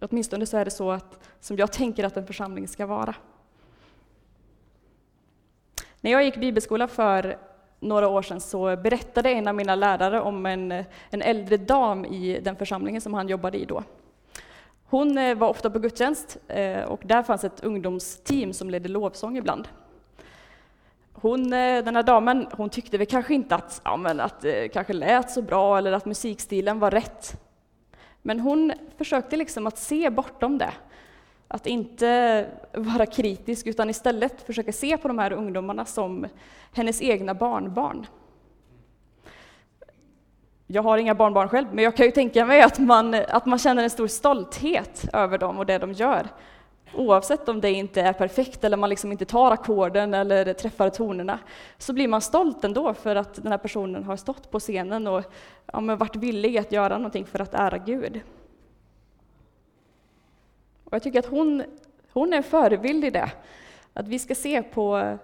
Åtminstone 0.04 0.46
så 0.46 0.58
är 0.58 0.66
det 0.66 0.72
så 0.72 0.92
att, 0.92 1.20
som 1.40 1.58
jag 1.58 1.72
tänker 1.72 2.04
att 2.04 2.18
en 2.18 2.28
församling 2.28 2.68
ska 2.68 2.86
vara. 2.86 3.16
När 6.02 6.12
jag 6.12 6.24
gick 6.24 6.38
bibelskola 6.38 6.88
för 6.88 7.38
några 7.80 8.08
år 8.08 8.22
sedan 8.22 8.42
så 8.42 8.76
berättade 8.76 9.30
en 9.30 9.48
av 9.48 9.56
mina 9.56 9.76
lärare 9.76 10.22
om 10.22 10.46
en, 10.46 10.72
en 11.10 11.22
äldre 11.22 11.58
dam 11.58 12.06
i 12.06 12.40
den 12.40 12.56
församlingen 12.56 13.02
som 13.02 13.14
han 13.14 13.28
jobbade 13.28 13.58
i 13.58 13.66
då. 13.66 13.84
Hon 14.86 15.18
eh, 15.18 15.38
var 15.38 15.50
ofta 15.50 15.70
på 15.70 15.80
gudstjänst 15.80 16.38
eh, 16.48 16.84
och 16.84 17.02
där 17.06 17.24
fanns 17.24 17.44
ett 17.44 17.64
ungdomsteam 17.64 18.54
som 18.54 18.70
ledde 18.70 18.90
lovsång 18.90 19.38
ibland. 19.38 19.68
Hon, 21.14 21.54
eh, 21.54 21.84
den 21.84 21.96
här 21.96 22.04
damen 22.04 22.48
hon 22.52 22.70
tyckte 22.70 22.98
väl 22.98 23.08
kanske 23.08 23.34
inte 23.34 23.56
att, 23.56 23.82
ja, 23.86 23.98
men 23.98 24.20
att 24.20 24.42
det 24.42 24.68
kanske 24.68 24.94
lät 24.94 25.32
så 25.32 25.42
bra 25.42 25.78
eller 25.78 25.92
att 25.92 26.06
musikstilen 26.06 26.80
var 26.80 26.92
rätt. 26.92 27.43
Men 28.26 28.40
hon 28.40 28.74
försökte 28.98 29.38
liksom 29.38 29.68
att 29.68 29.78
se 29.78 30.10
bortom 30.10 30.58
det. 30.58 30.74
Att 31.48 31.68
inte 31.68 32.48
vara 32.74 33.06
kritisk 33.06 33.68
utan 33.68 33.90
istället 33.90 34.42
försöka 34.42 34.72
se 34.72 34.98
på 34.98 35.08
de 35.08 35.20
här 35.20 35.32
ungdomarna 35.32 35.86
som 35.86 36.28
hennes 36.74 37.02
egna 37.02 37.34
barnbarn. 37.34 38.06
Jag 40.68 40.84
har 40.84 40.98
inga 40.98 41.16
barnbarn 41.16 41.50
själv, 41.50 41.68
men 41.72 41.84
jag 41.84 41.96
kan 41.96 42.06
ju 42.06 42.12
tänka 42.12 42.46
mig 42.46 42.62
att 42.62 42.80
man, 42.80 43.14
att 43.14 43.46
man 43.46 43.60
känner 43.60 43.84
en 43.84 43.90
stor 43.90 44.08
stolthet 44.08 45.06
över 45.14 45.38
dem 45.38 45.58
och 45.58 45.66
det 45.66 45.78
de 45.78 45.92
gör. 45.92 46.28
Oavsett 46.96 47.50
om 47.50 47.62
det 47.62 47.72
inte 47.72 48.02
är 48.02 48.14
perfekt 48.14 48.64
eller 48.64 48.78
man 48.78 48.90
liksom 48.90 49.12
inte 49.12 49.26
tar 49.26 49.52
ackorden 49.52 50.14
eller 50.14 50.54
träffar 50.54 50.90
tonerna, 50.90 51.40
så 51.78 51.94
blir 51.94 52.08
man 52.08 52.22
stolt 52.22 52.64
ändå 52.64 52.94
för 52.94 53.16
att 53.16 53.34
den 53.36 53.52
här 53.52 53.58
personen 53.58 54.04
har 54.04 54.18
stått 54.18 54.52
på 54.52 54.60
scenen 54.60 55.08
och 55.08 55.24
ja, 55.66 55.80
men 55.80 55.98
varit 55.98 56.16
villig 56.16 56.58
att 56.58 56.72
göra 56.72 56.98
någonting 56.98 57.26
för 57.26 57.40
att 57.40 57.54
ära 57.54 57.78
Gud. 57.78 58.22
Och 60.84 60.94
jag 60.94 61.04
tycker 61.04 61.20
att 61.20 61.26
hon, 61.26 61.64
hon 62.12 62.34
är 62.34 62.38
en 62.38 62.44
förebild 62.44 63.06
i 63.06 63.10
det, 63.10 63.32
att 63.94 64.08
vi 64.08 64.20
ska 64.20 64.36
se 64.36 64.64
på, 64.64 65.18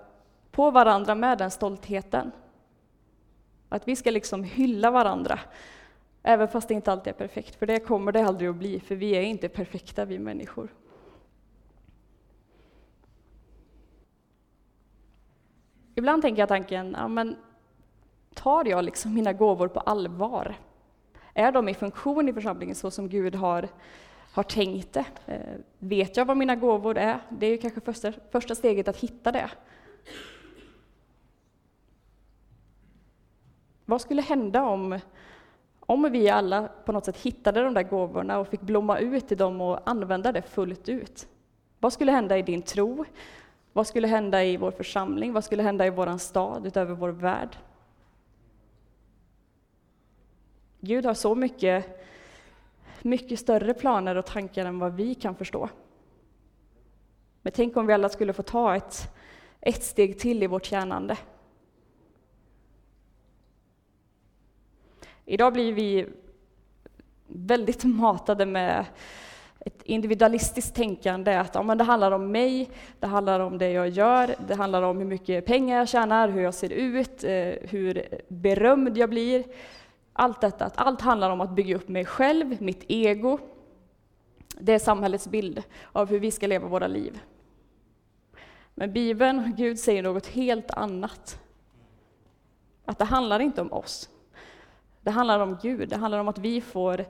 på 0.52 0.72
varandra 0.72 1.16
med 1.16 1.38
den 1.38 1.52
stoltheten. 1.52 2.32
Att 3.70 3.88
vi 3.88 3.96
ska 3.96 4.12
liksom 4.12 4.44
hylla 4.44 4.92
varandra, 4.92 5.40
även 6.24 6.48
fast 6.48 6.68
det 6.68 6.74
inte 6.74 6.92
alltid 6.92 7.14
är 7.14 7.18
perfekt, 7.18 7.56
för 7.56 7.66
det 7.66 7.80
kommer 7.80 8.12
det 8.12 8.24
aldrig 8.24 8.50
att 8.50 8.56
bli, 8.56 8.80
för 8.80 8.96
vi 8.96 9.12
är 9.12 9.22
inte 9.22 9.50
perfekta, 9.50 10.06
vi 10.06 10.20
människor. 10.20 10.70
Ibland 16.00 16.22
tänker 16.22 16.42
jag 16.42 16.50
tanken, 16.50 16.96
ja, 16.98 17.08
men 17.08 17.36
tar 18.34 18.66
jag 18.66 18.86
liksom 18.86 19.14
mina 19.14 19.34
gåvor 19.34 19.68
på 19.68 19.80
allvar? 19.80 20.56
Är 21.34 21.52
de 21.52 21.70
i 21.70 21.74
funktion 21.74 22.30
i 22.30 22.34
församlingen 22.34 22.76
så 22.76 22.92
som 22.92 23.10
Gud 23.10 23.36
har, 23.36 23.68
har 24.34 24.44
tänkt 24.44 24.94
det? 24.94 25.06
Eh, 25.26 25.56
vet 25.80 26.18
jag 26.18 26.26
vad 26.26 26.38
mina 26.38 26.56
gåvor 26.56 26.98
är? 26.98 27.20
Det 27.30 27.46
är 27.46 27.58
kanske 27.58 27.82
första, 27.82 28.14
första 28.32 28.56
steget 28.56 28.88
att 28.88 28.98
hitta 28.98 29.32
det. 29.32 29.50
Vad 33.86 34.02
skulle 34.02 34.22
hända 34.22 34.64
om, 34.64 35.00
om 35.80 36.12
vi 36.12 36.30
alla 36.30 36.68
på 36.86 36.92
något 36.92 37.06
sätt 37.06 37.18
hittade 37.18 37.64
de 37.64 37.74
där 37.74 37.84
gåvorna 37.84 38.40
och 38.40 38.48
fick 38.48 38.62
blomma 38.62 39.00
ut 39.00 39.32
i 39.32 39.36
dem 39.36 39.62
och 39.62 39.90
använda 39.90 40.32
det 40.32 40.42
fullt 40.42 40.90
ut? 40.90 41.28
Vad 41.80 41.94
skulle 41.94 42.12
hända 42.12 42.38
i 42.38 42.42
din 42.42 42.62
tro? 42.62 43.06
Vad 43.80 43.88
skulle 43.88 44.08
hända 44.08 44.44
i 44.44 44.58
vår 44.58 44.72
församling? 44.72 45.34
Vad 45.34 45.44
skulle 45.44 45.64
hända 45.64 45.86
i 45.86 45.90
vår 45.90 46.18
stad, 46.18 46.66
utöver 46.66 46.96
vår 46.96 47.10
värld? 47.10 47.58
Gud 50.80 51.06
har 51.06 51.14
så 51.14 51.36
mycket, 51.36 52.04
mycket 53.02 53.40
större 53.40 53.74
planer 53.74 54.16
och 54.16 54.26
tankar 54.26 54.66
än 54.66 54.80
vad 54.80 54.94
vi 54.94 55.16
kan 55.16 55.36
förstå. 55.36 55.70
Men 57.42 57.54
tänk 57.54 57.78
om 57.78 57.88
vi 57.88 57.94
alla 57.94 58.10
skulle 58.10 58.34
få 58.34 58.44
ta 58.44 58.76
ett, 58.76 59.16
ett 59.62 59.84
steg 59.84 60.20
till 60.20 60.44
i 60.44 60.48
vårt 60.48 60.66
tjänande. 60.66 61.18
Idag 65.26 65.54
blir 65.54 65.74
vi 65.74 66.08
väldigt 67.28 67.84
matade 67.84 68.46
med 68.46 68.86
ett 69.60 69.82
individualistiskt 69.84 70.76
tänkande, 70.76 71.36
att 71.36 71.56
ja, 71.56 71.64
men 71.64 71.78
det 71.78 71.84
handlar 71.84 72.12
om 72.12 72.32
mig, 72.32 72.70
det 73.00 73.08
handlar 73.08 73.40
om 73.40 73.58
det 73.58 73.72
jag 73.72 73.90
gör, 73.90 74.36
det 74.48 74.56
handlar 74.56 74.82
om 74.82 74.98
hur 74.98 75.06
mycket 75.06 75.46
pengar 75.46 75.78
jag 75.78 75.88
tjänar, 75.88 76.30
hur 76.30 76.42
jag 76.42 76.54
ser 76.54 76.70
ut, 76.70 77.24
eh, 77.24 77.54
hur 77.70 78.22
berömd 78.28 78.98
jag 78.98 79.10
blir. 79.10 79.44
Allt 80.14 80.42
detta, 80.42 80.66
att 80.66 80.78
allt 80.78 81.02
handlar 81.02 81.30
om 81.30 81.42
att 81.42 81.52
bygga 81.52 81.76
upp 81.76 81.88
mig 81.88 82.06
själv, 82.06 82.62
mitt 82.62 82.84
ego. 82.88 83.40
Det 84.60 84.74
är 84.74 84.80
samhällets 84.80 85.28
bild 85.28 85.64
av 85.92 86.10
hur 86.10 86.20
vi 86.20 86.32
ska 86.32 86.48
leva 86.48 86.68
våra 86.68 86.88
liv. 86.88 87.20
Men 88.76 88.94
Bibeln, 88.94 89.54
Gud 89.58 89.80
säger 89.80 90.04
något 90.04 90.28
helt 90.28 90.72
annat. 90.72 91.40
Att 92.86 92.98
det 92.98 93.06
handlar 93.06 93.40
inte 93.40 93.62
om 93.62 93.74
oss. 93.74 94.10
Det 95.02 95.12
handlar 95.12 95.40
om 95.40 95.58
Gud, 95.62 95.90
det 95.90 95.96
handlar 95.96 96.20
om 96.20 96.28
att 96.28 96.38
vi 96.38 96.62
får 96.62 97.06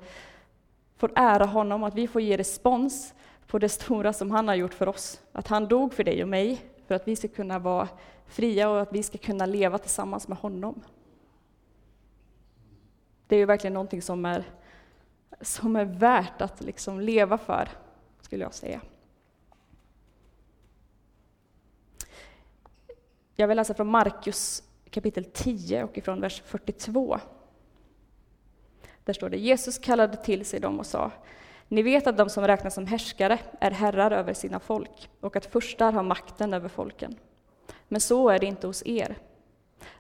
får 1.00 1.12
ära 1.15 1.46
honom, 1.46 1.84
att 1.84 1.96
vi 1.96 2.08
får 2.08 2.22
ge 2.22 2.38
respons 2.38 3.13
på 3.48 3.60
det 3.60 3.70
stora 3.70 4.13
som 4.13 4.32
han 4.32 4.48
har 4.48 4.56
gjort 4.56 4.74
för 4.74 4.88
oss. 4.88 5.22
Att 5.32 5.48
han 5.48 5.68
dog 5.68 5.94
för 5.94 6.03
dig 6.03 6.24
och 6.24 6.29
mig, 6.29 6.62
för 6.88 6.96
att 6.96 7.08
vi 7.08 7.15
ska 7.15 7.27
kunna 7.27 7.60
vara 7.60 7.88
fria 8.25 8.70
och 8.70 8.82
att 8.82 8.94
vi 8.94 9.03
ska 9.03 9.18
kunna 9.18 9.46
leva 9.46 9.77
tillsammans 9.77 10.27
med 10.27 10.38
honom. 10.38 10.82
Det 13.27 13.36
är 13.36 13.39
ju 13.39 13.46
verkligen 13.46 13.74
någonting 13.74 14.01
som 14.01 14.25
är, 14.25 14.44
som 15.41 15.75
är 15.75 15.86
värt 15.86 16.41
att 16.41 16.62
liksom 16.62 17.00
leva 17.01 17.38
för, 17.38 17.70
skulle 18.22 18.44
jag 18.44 18.53
säga. 18.53 18.82
Jag 23.36 23.48
vill 23.48 23.58
läsa 23.58 23.74
från 23.74 23.88
Markus 23.88 24.63
kapitel 24.89 25.25
10 25.34 25.84
och 25.84 25.98
ifrån 25.98 26.22
vers 26.22 26.41
42. 26.46 27.20
Där 29.10 29.13
står 29.13 29.30
det, 29.30 29.38
Jesus 29.38 29.78
kallade 29.78 30.18
till 30.18 30.46
sig 30.46 30.60
dem 30.60 30.80
och 30.80 30.86
sa, 30.86 31.12
ni 31.68 31.82
vet 31.82 32.08
att 32.08 32.18
de 32.18 32.30
som 32.30 32.48
räknas 32.48 32.74
som 32.74 32.88
härskare 32.88 33.39
är 33.60 33.72
herrar 33.72 34.12
över 34.12 34.34
sina 34.34 34.60
folk 34.60 35.10
och 35.20 35.36
att 35.36 35.46
förstar 35.46 35.92
har 35.92 36.04
makten 36.04 36.54
över 36.54 36.70
folken. 36.70 37.16
Men 37.88 38.01
så 38.01 38.30
är 38.30 38.39
det 38.39 38.46
inte 38.46 38.68
hos 38.68 38.84
er. 38.86 39.16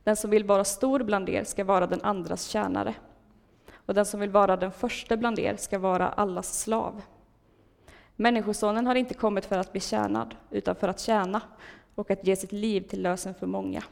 Den 0.03 0.15
som 0.15 0.29
vill 0.29 0.43
vara 0.43 0.63
stor 0.63 1.03
bland 1.03 1.29
er 1.29 1.43
ska 1.43 1.63
vara 1.63 1.87
den 1.87 2.01
andras 2.01 2.45
tjänare 2.45 2.93
och 3.73 3.93
den 3.93 4.05
som 4.05 4.19
vill 4.19 4.29
vara 4.29 4.57
den 4.57 4.71
första 4.71 5.17
bland 5.17 5.39
er 5.39 5.55
ska 5.55 5.79
vara 5.79 6.09
allas 6.09 6.59
slav. 6.61 7.01
Människosonen 8.15 8.87
har 8.87 8.95
inte 8.95 9.13
kommit 9.13 9.45
för 9.45 9.57
att 9.57 9.71
bli 9.71 9.81
tjänad, 9.81 10.35
utan 10.51 10.75
för 10.75 10.87
att 10.87 10.99
tjäna 10.99 11.41
och 11.95 12.11
att 12.11 12.27
ge 12.27 12.35
sitt 12.35 12.51
liv 12.51 12.81
till 12.81 13.01
lösen 13.01 13.33
för 13.33 13.47
många. 13.47 13.83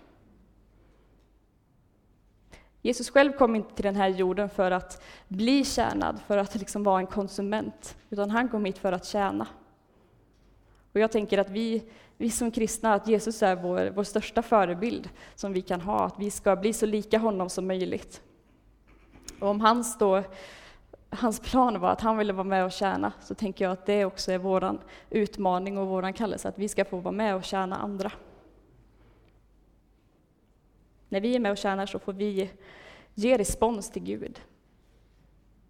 Jesus 2.87 3.09
själv 3.09 3.31
kom 3.31 3.55
inte 3.55 3.75
till 3.75 3.83
den 3.83 3.95
här 3.95 4.07
jorden 4.07 4.49
för 4.49 4.71
att 4.71 5.03
bli 5.27 5.65
tjänad, 5.65 6.19
för 6.27 6.37
att 6.37 6.55
liksom 6.55 6.83
vara 6.83 6.99
en 6.99 7.07
konsument, 7.07 7.97
utan 8.09 8.29
han 8.29 8.49
kom 8.49 8.65
hit 8.65 8.77
för 8.77 8.91
att 8.91 9.05
tjäna. 9.05 9.47
Och 10.93 10.99
jag 10.99 11.11
tänker 11.11 11.37
att 11.37 11.49
vi, 11.49 11.83
vi 12.17 12.29
som 12.29 12.51
kristna, 12.51 12.93
att 12.93 13.07
Jesus 13.07 13.43
är 13.43 13.55
vår, 13.55 13.91
vår 13.95 14.03
största 14.03 14.41
förebild 14.41 15.09
som 15.35 15.53
vi 15.53 15.61
kan 15.61 15.81
ha, 15.81 16.05
att 16.05 16.19
vi 16.19 16.31
ska 16.31 16.55
bli 16.55 16.73
så 16.73 16.85
lika 16.85 17.17
honom 17.17 17.49
som 17.49 17.67
möjligt. 17.67 18.21
Och 19.39 19.49
om 19.49 19.61
hans 19.61 19.97
då, 19.97 20.23
hans 21.09 21.39
plan 21.39 21.79
var 21.79 21.89
att 21.89 22.01
han 22.01 22.17
ville 22.17 22.33
vara 22.33 22.43
med 22.43 22.65
och 22.65 22.71
tjäna, 22.71 23.11
så 23.21 23.35
tänker 23.35 23.65
jag 23.65 23.71
att 23.71 23.85
det 23.85 24.05
också 24.05 24.31
är 24.31 24.37
vår 24.37 24.79
utmaning 25.09 25.77
och 25.77 25.87
vår 25.87 26.11
kallelse, 26.11 26.49
att 26.49 26.59
vi 26.59 26.69
ska 26.69 26.85
få 26.85 26.97
vara 26.97 27.15
med 27.15 27.35
och 27.35 27.43
tjäna 27.43 27.75
andra. 27.75 28.11
När 31.09 31.21
vi 31.21 31.35
är 31.35 31.39
med 31.39 31.51
och 31.51 31.57
tjänar 31.57 31.85
så 31.85 31.99
får 31.99 32.13
vi 32.13 32.49
ge 33.13 33.37
respons 33.37 33.89
till 33.89 34.03
Gud. 34.03 34.41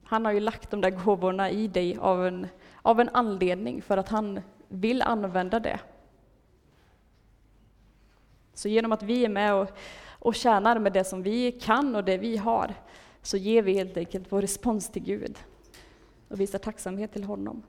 Han 0.03 0.25
har 0.25 0.31
ju 0.31 0.39
lagt 0.39 0.71
de 0.71 0.81
där 0.81 0.89
gåvorna 0.89 1.51
i 1.51 1.67
dig 1.67 1.97
av 1.97 2.27
en, 2.27 2.47
av 2.81 2.99
en 2.99 3.09
anledning, 3.09 3.81
för 3.81 3.97
att 3.97 4.09
han 4.09 4.41
vill 4.67 5.01
använda 5.01 5.59
det. 5.59 5.79
Så 8.53 8.69
genom 8.69 8.91
att 8.91 9.03
vi 9.03 9.25
är 9.25 9.29
med 9.29 9.53
och, 9.53 9.69
och 10.19 10.35
tjänar 10.35 10.79
med 10.79 10.93
det 10.93 11.03
som 11.03 11.23
vi 11.23 11.51
kan 11.51 11.95
och 11.95 12.03
det 12.03 12.17
vi 12.17 12.37
har, 12.37 12.73
så 13.21 13.37
ger 13.37 13.61
vi 13.61 13.73
helt 13.73 13.97
enkelt 13.97 14.31
vår 14.31 14.41
respons 14.41 14.89
till 14.89 15.03
Gud 15.03 15.37
och 16.27 16.39
visar 16.39 16.59
tacksamhet 16.59 17.13
till 17.13 17.23
honom. 17.23 17.63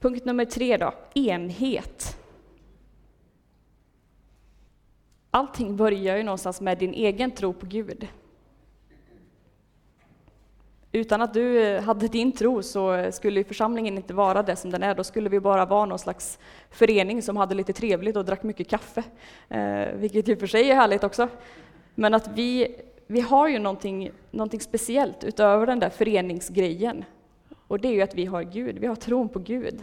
Punkt 0.00 0.24
nummer 0.24 0.44
tre 0.44 0.76
då, 0.76 0.94
enhet. 1.14 2.21
Allting 5.34 5.76
börjar 5.76 6.16
ju 6.16 6.22
någonstans 6.22 6.60
med 6.60 6.78
din 6.78 6.94
egen 6.94 7.30
tro 7.30 7.52
på 7.52 7.66
Gud. 7.66 8.08
Utan 10.92 11.22
att 11.22 11.34
du 11.34 11.62
eh, 11.62 11.82
hade 11.82 12.08
din 12.08 12.32
tro 12.32 12.62
så 12.62 13.12
skulle 13.12 13.44
församlingen 13.44 13.96
inte 13.96 14.14
vara 14.14 14.42
det 14.42 14.56
som 14.56 14.70
den 14.70 14.82
är. 14.82 14.94
Då 14.94 15.04
skulle 15.04 15.28
vi 15.28 15.40
bara 15.40 15.66
vara 15.66 15.84
någon 15.84 15.98
slags 15.98 16.38
förening 16.70 17.22
som 17.22 17.36
hade 17.36 17.54
lite 17.54 17.72
trevligt 17.72 18.16
och 18.16 18.24
drack 18.24 18.42
mycket 18.42 18.68
kaffe. 18.68 19.02
Eh, 19.48 19.94
vilket 19.94 20.28
i 20.28 20.34
och 20.34 20.38
för 20.38 20.46
sig 20.46 20.70
är 20.70 20.74
härligt 20.74 21.04
också. 21.04 21.28
Men 21.94 22.14
att 22.14 22.28
vi, 22.34 22.76
vi 23.06 23.20
har 23.20 23.48
ju 23.48 23.58
någonting, 23.58 24.10
någonting 24.30 24.60
speciellt 24.60 25.24
utöver 25.24 25.66
den 25.66 25.80
där 25.80 25.90
föreningsgrejen. 25.90 27.04
Och 27.66 27.80
det 27.80 27.88
är 27.88 27.92
ju 27.92 28.02
att 28.02 28.14
vi 28.14 28.24
har 28.24 28.42
Gud, 28.42 28.78
vi 28.78 28.86
har 28.86 28.96
tron 28.96 29.28
på 29.28 29.38
Gud. 29.38 29.80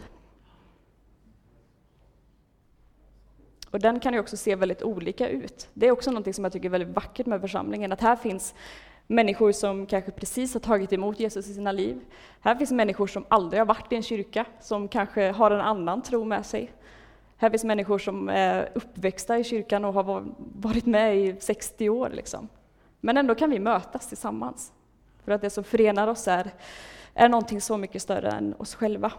Och 3.70 3.80
den 3.80 4.00
kan 4.00 4.12
ju 4.12 4.20
också 4.20 4.36
se 4.36 4.54
väldigt 4.54 4.82
olika 4.82 5.28
ut. 5.28 5.68
Det 5.74 5.86
är 5.86 5.90
också 5.90 6.10
något 6.10 6.34
som 6.34 6.44
jag 6.44 6.52
tycker 6.52 6.68
är 6.68 6.70
väldigt 6.70 6.96
vackert 6.96 7.26
med 7.26 7.40
församlingen, 7.40 7.92
att 7.92 8.00
här 8.00 8.16
finns 8.16 8.54
människor 9.06 9.52
som 9.52 9.86
kanske 9.86 10.10
precis 10.10 10.54
har 10.54 10.60
tagit 10.60 10.92
emot 10.92 11.20
Jesus 11.20 11.48
i 11.48 11.54
sina 11.54 11.72
liv. 11.72 12.00
Här 12.40 12.54
finns 12.54 12.72
människor 12.72 13.06
som 13.06 13.24
aldrig 13.28 13.60
har 13.60 13.66
varit 13.66 13.92
i 13.92 13.96
en 13.96 14.02
kyrka, 14.02 14.44
som 14.60 14.88
kanske 14.88 15.30
har 15.30 15.50
en 15.50 15.60
annan 15.60 16.02
tro 16.02 16.24
med 16.24 16.46
sig. 16.46 16.72
Här 17.36 17.50
finns 17.50 17.64
människor 17.64 17.98
som 17.98 18.28
är 18.28 18.70
uppväxta 18.74 19.38
i 19.38 19.44
kyrkan 19.44 19.84
och 19.84 19.94
har 19.94 20.24
varit 20.36 20.86
med 20.86 21.16
i 21.16 21.36
60 21.40 21.88
år. 21.88 22.10
Liksom. 22.10 22.48
Men 23.00 23.16
ändå 23.16 23.34
kan 23.34 23.50
vi 23.50 23.58
mötas 23.58 24.08
tillsammans. 24.08 24.72
För 25.24 25.32
att 25.32 25.40
det 25.40 25.50
som 25.50 25.64
förenar 25.64 26.08
oss 26.08 26.28
är, 26.28 26.50
är 27.14 27.28
någonting 27.28 27.60
så 27.60 27.76
mycket 27.76 28.02
större 28.02 28.30
än 28.30 28.54
oss 28.58 28.74
själva. 28.74 29.12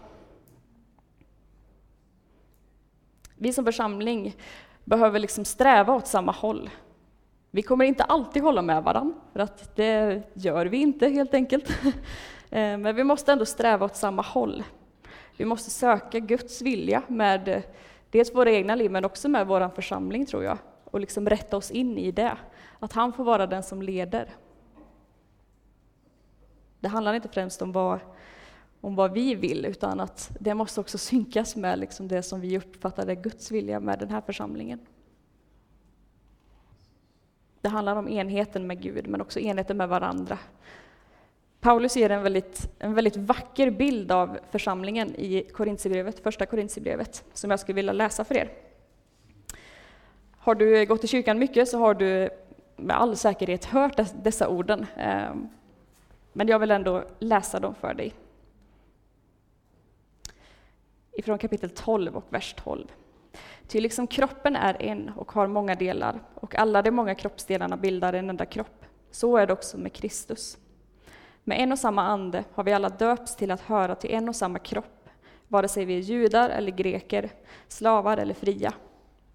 Vi 3.42 3.52
som 3.52 3.64
församling 3.64 4.36
behöver 4.84 5.18
liksom 5.18 5.44
sträva 5.44 5.94
åt 5.94 6.06
samma 6.06 6.32
håll. 6.32 6.70
Vi 7.50 7.62
kommer 7.62 7.84
inte 7.84 8.04
alltid 8.04 8.42
hålla 8.42 8.62
med 8.62 8.82
varandra, 8.82 9.20
för 9.32 9.40
att 9.40 9.76
det 9.76 10.22
gör 10.34 10.66
vi 10.66 10.76
inte 10.76 11.08
helt 11.08 11.34
enkelt. 11.34 11.68
Eh, 12.50 12.78
men 12.78 12.96
vi 12.96 13.04
måste 13.04 13.32
ändå 13.32 13.44
sträva 13.44 13.86
åt 13.86 13.96
samma 13.96 14.22
håll. 14.22 14.64
Vi 15.36 15.44
måste 15.44 15.70
söka 15.70 16.18
Guds 16.18 16.62
vilja 16.62 17.02
med 17.08 17.48
eh, 17.48 17.62
dels 18.10 18.34
våra 18.34 18.50
egna 18.50 18.74
liv, 18.74 18.90
men 18.90 19.04
också 19.04 19.28
med 19.28 19.46
vår 19.46 19.68
församling, 19.68 20.26
tror 20.26 20.44
jag, 20.44 20.58
och 20.84 21.00
liksom 21.00 21.28
rätta 21.28 21.56
oss 21.56 21.70
in 21.70 21.98
i 21.98 22.10
det. 22.10 22.36
Att 22.78 22.92
han 22.92 23.12
får 23.12 23.24
vara 23.24 23.46
den 23.46 23.62
som 23.62 23.82
leder. 23.82 24.28
Det 26.80 26.88
handlar 26.88 27.14
inte 27.14 27.28
främst 27.28 27.62
om 27.62 27.72
vad, 27.72 28.00
om 28.82 28.94
vad 28.94 29.12
vi 29.12 29.34
vill, 29.34 29.64
utan 29.64 30.00
att 30.00 30.30
det 30.40 30.54
måste 30.54 30.80
också 30.80 30.98
synkas 30.98 31.56
med 31.56 31.78
liksom 31.78 32.08
det 32.08 32.22
som 32.22 32.40
vi 32.40 32.58
uppfattar 32.58 33.06
är 33.06 33.14
Guds 33.14 33.50
vilja 33.50 33.80
med 33.80 33.98
den 33.98 34.10
här 34.10 34.20
församlingen. 34.20 34.78
Det 37.60 37.68
handlar 37.68 37.96
om 37.96 38.08
enheten 38.08 38.66
med 38.66 38.82
Gud, 38.82 39.08
men 39.08 39.20
också 39.20 39.40
enheten 39.40 39.76
med 39.76 39.88
varandra. 39.88 40.38
Paulus 41.60 41.96
ger 41.96 42.10
en 42.10 42.22
väldigt, 42.22 42.70
en 42.78 42.94
väldigt 42.94 43.16
vacker 43.16 43.70
bild 43.70 44.12
av 44.12 44.38
församlingen 44.50 45.14
i 45.16 45.42
Korintierbrevet, 45.52 46.20
första 46.20 46.46
Korintierbrevet, 46.46 47.24
som 47.32 47.50
jag 47.50 47.60
skulle 47.60 47.76
vilja 47.76 47.92
läsa 47.92 48.24
för 48.24 48.36
er. 48.36 48.52
Har 50.36 50.54
du 50.54 50.86
gått 50.86 51.04
i 51.04 51.06
kyrkan 51.06 51.38
mycket 51.38 51.68
så 51.68 51.78
har 51.78 51.94
du 51.94 52.30
med 52.76 52.96
all 52.96 53.16
säkerhet 53.16 53.64
hört 53.64 54.00
dessa 54.22 54.48
orden. 54.48 54.86
Ehm, 54.96 55.48
men 56.32 56.48
jag 56.48 56.58
vill 56.58 56.70
ändå 56.70 57.04
läsa 57.18 57.60
dem 57.60 57.74
för 57.74 57.94
dig. 57.94 58.14
Ifrån 61.14 61.38
kapitel 61.38 61.70
12 61.70 62.16
och 62.16 62.24
vers 62.28 62.54
12. 62.54 62.86
Ty 63.66 63.80
liksom 63.80 64.06
kroppen 64.06 64.56
är 64.56 64.82
en 64.82 65.08
och 65.16 65.32
har 65.32 65.46
många 65.46 65.74
delar, 65.74 66.20
och 66.34 66.54
alla 66.54 66.82
de 66.82 66.90
många 66.90 67.14
kroppsdelarna 67.14 67.76
bildar 67.76 68.12
en 68.12 68.30
enda 68.30 68.46
kropp, 68.46 68.84
så 69.10 69.36
är 69.36 69.46
det 69.46 69.52
också 69.52 69.78
med 69.78 69.92
Kristus. 69.92 70.58
Med 71.44 71.60
en 71.60 71.72
och 71.72 71.78
samma 71.78 72.02
ande 72.02 72.44
har 72.54 72.64
vi 72.64 72.72
alla 72.72 72.88
döpts 72.88 73.36
till 73.36 73.50
att 73.50 73.60
höra 73.60 73.94
till 73.94 74.14
en 74.14 74.28
och 74.28 74.36
samma 74.36 74.58
kropp, 74.58 75.08
vare 75.48 75.68
sig 75.68 75.84
vi 75.84 75.96
är 75.96 76.00
judar 76.00 76.50
eller 76.50 76.72
greker, 76.72 77.30
slavar 77.68 78.16
eller 78.16 78.34
fria. 78.34 78.72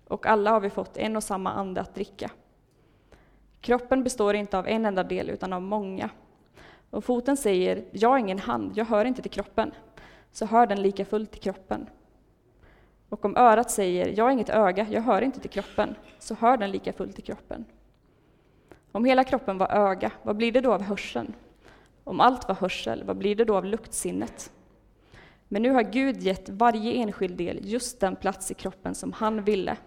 Och 0.08 0.26
alla 0.26 0.52
har 0.52 0.60
vi 0.60 0.70
fått 0.70 0.98
en 0.98 1.16
och 1.16 1.24
samma 1.24 1.52
ande 1.52 1.82
att 1.82 1.96
dricka. 1.96 2.32
Kroppen 3.62 4.04
består 4.04 4.36
inte 4.36 4.58
av 4.58 4.68
en 4.68 4.86
enda 4.86 5.04
del, 5.04 5.30
utan 5.30 5.54
av 5.54 5.62
många. 5.62 6.10
Och 6.90 7.04
foten 7.04 7.38
säger, 7.38 7.86
jag 7.92 8.13
är 8.13 8.18
ingen 8.18 8.40
hand, 8.40 8.72
jag 8.76 8.86
hör 8.86 9.06
inte 9.06 9.22
till 9.22 9.32
kroppen, 9.32 9.72
så 10.38 10.45
hör 10.45 10.67
den 10.67 10.82
lika 10.82 11.06
fullt 11.06 11.32
till 11.32 11.41
kroppen. 11.41 11.89
Och 13.10 13.26
om 13.26 13.38
örat 13.38 13.71
säger, 13.71 14.13
jag 14.17 14.26
har 14.26 14.32
inget 14.32 14.50
öga, 14.50 14.88
jag 14.89 15.02
hör 15.02 15.21
inte 15.21 15.39
till 15.39 15.50
kroppen, 15.50 15.95
så 16.19 16.36
hör 16.36 16.58
den 16.58 16.71
lika 16.71 16.93
fullt 16.93 17.15
till 17.15 17.23
kroppen. 17.23 17.65
Om 18.91 19.06
hela 19.06 19.23
kroppen 19.23 19.58
var 19.58 19.67
öga, 19.71 20.12
vad 20.23 20.36
blir 20.36 20.52
det 20.52 20.62
då 20.62 20.73
av 20.73 20.82
hörseln? 20.82 21.34
Om 22.04 22.19
allt 22.19 22.47
var 22.47 22.56
hörsel, 22.56 23.04
vad 23.04 23.17
blir 23.17 23.36
det 23.36 23.45
då 23.45 23.56
av 23.56 23.65
luktsinnet? 23.65 24.52
Men 25.47 25.62
nu 25.62 25.69
har 25.69 25.84
Gud 25.84 26.17
gett 26.21 26.50
varje 26.50 26.93
enskild 26.93 27.38
del 27.38 27.60
just 27.62 28.00
den 28.00 28.15
plats 28.15 28.52
i 28.52 28.54
kroppen 28.54 28.95
som 28.95 29.13
han 29.13 29.43
ville. 29.43 29.78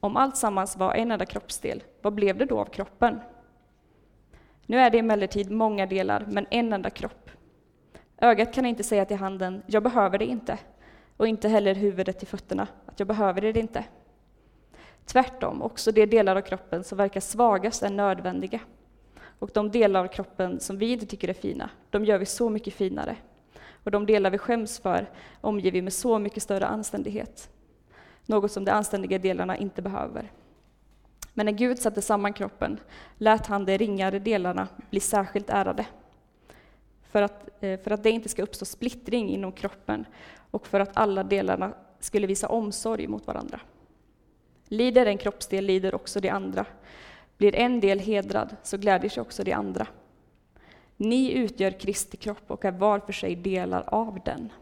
Om 0.00 0.16
allt 0.16 0.36
sammans 0.36 0.76
var 0.76 0.94
en 0.94 1.10
enda 1.10 1.26
kroppsdel, 1.26 1.82
vad 2.02 2.14
blev 2.14 2.38
det 2.38 2.44
då 2.44 2.60
av 2.60 2.66
kroppen? 2.66 3.20
Nu 4.66 4.78
är 4.78 4.90
det 4.90 4.98
emellertid 4.98 5.50
många 5.50 5.86
delar, 5.86 6.26
men 6.28 6.46
en 6.50 6.72
enda 6.72 6.90
kropp. 6.90 7.30
Ögat 8.22 8.54
kan 8.54 8.66
inte 8.66 8.82
säga 8.82 9.04
till 9.04 9.16
handen, 9.16 9.62
jag 9.66 9.82
behöver 9.82 10.18
det 10.18 10.24
inte, 10.24 10.58
och 11.16 11.28
inte 11.28 11.48
heller 11.48 11.74
huvudet 11.74 12.18
till 12.18 12.28
fötterna, 12.28 12.68
att 12.86 13.00
jag 13.00 13.08
behöver 13.08 13.40
det 13.40 13.60
inte. 13.60 13.84
Tvärtom, 15.06 15.62
också 15.62 15.92
de 15.92 16.06
delar 16.06 16.36
av 16.36 16.40
kroppen 16.40 16.84
som 16.84 16.98
verkar 16.98 17.20
svagast 17.20 17.82
är 17.82 17.90
nödvändiga. 17.90 18.60
Och 19.38 19.50
de 19.54 19.70
delar 19.70 20.04
av 20.04 20.08
kroppen 20.08 20.60
som 20.60 20.78
vi 20.78 20.92
inte 20.92 21.06
tycker 21.06 21.28
är 21.28 21.32
fina, 21.34 21.70
de 21.90 22.04
gör 22.04 22.18
vi 22.18 22.26
så 22.26 22.50
mycket 22.50 22.74
finare. 22.74 23.16
Och 23.84 23.90
de 23.90 24.06
delar 24.06 24.30
vi 24.30 24.38
skäms 24.38 24.78
för 24.78 25.10
omger 25.40 25.72
vi 25.72 25.82
med 25.82 25.92
så 25.92 26.18
mycket 26.18 26.42
större 26.42 26.66
anständighet. 26.66 27.50
Något 28.26 28.52
som 28.52 28.64
de 28.64 28.70
anständiga 28.70 29.18
delarna 29.18 29.56
inte 29.56 29.82
behöver. 29.82 30.32
Men 31.34 31.46
när 31.46 31.52
Gud 31.52 31.78
satte 31.78 32.02
samman 32.02 32.32
kroppen 32.32 32.80
lät 33.18 33.46
han 33.46 33.64
de 33.64 33.78
ringare 33.78 34.18
delarna 34.18 34.68
bli 34.90 35.00
särskilt 35.00 35.50
ärade. 35.50 35.86
För 37.12 37.22
att, 37.22 37.48
eh, 37.60 37.80
för 37.80 37.90
att 37.90 38.02
det 38.02 38.10
inte 38.10 38.28
ska 38.28 38.42
uppstå 38.42 38.64
splittring 38.64 39.28
inom 39.28 39.52
kroppen 39.52 40.06
och 40.50 40.66
för 40.66 40.80
att 40.80 40.90
alla 40.96 41.24
delarna 41.24 41.74
skulle 42.00 42.26
visa 42.26 42.48
omsorg 42.48 43.06
mot 43.06 43.26
varandra. 43.26 43.60
Lider 44.68 45.06
en 45.06 45.18
kroppsdel 45.18 45.64
lider 45.64 45.94
också 45.94 46.20
de 46.20 46.28
andra. 46.28 46.66
Blir 47.36 47.54
en 47.54 47.80
del 47.80 47.98
hedrad, 47.98 48.56
så 48.62 48.76
glädjer 48.76 49.10
sig 49.10 49.20
också 49.20 49.44
de 49.44 49.52
andra. 49.52 49.86
Ni 50.96 51.32
utgör 51.32 51.70
Kristi 51.70 52.16
kropp 52.16 52.50
och 52.50 52.64
är 52.64 52.72
var 52.72 52.98
för 52.98 53.12
sig 53.12 53.36
delar 53.36 53.84
av 53.86 54.20
den. 54.24 54.52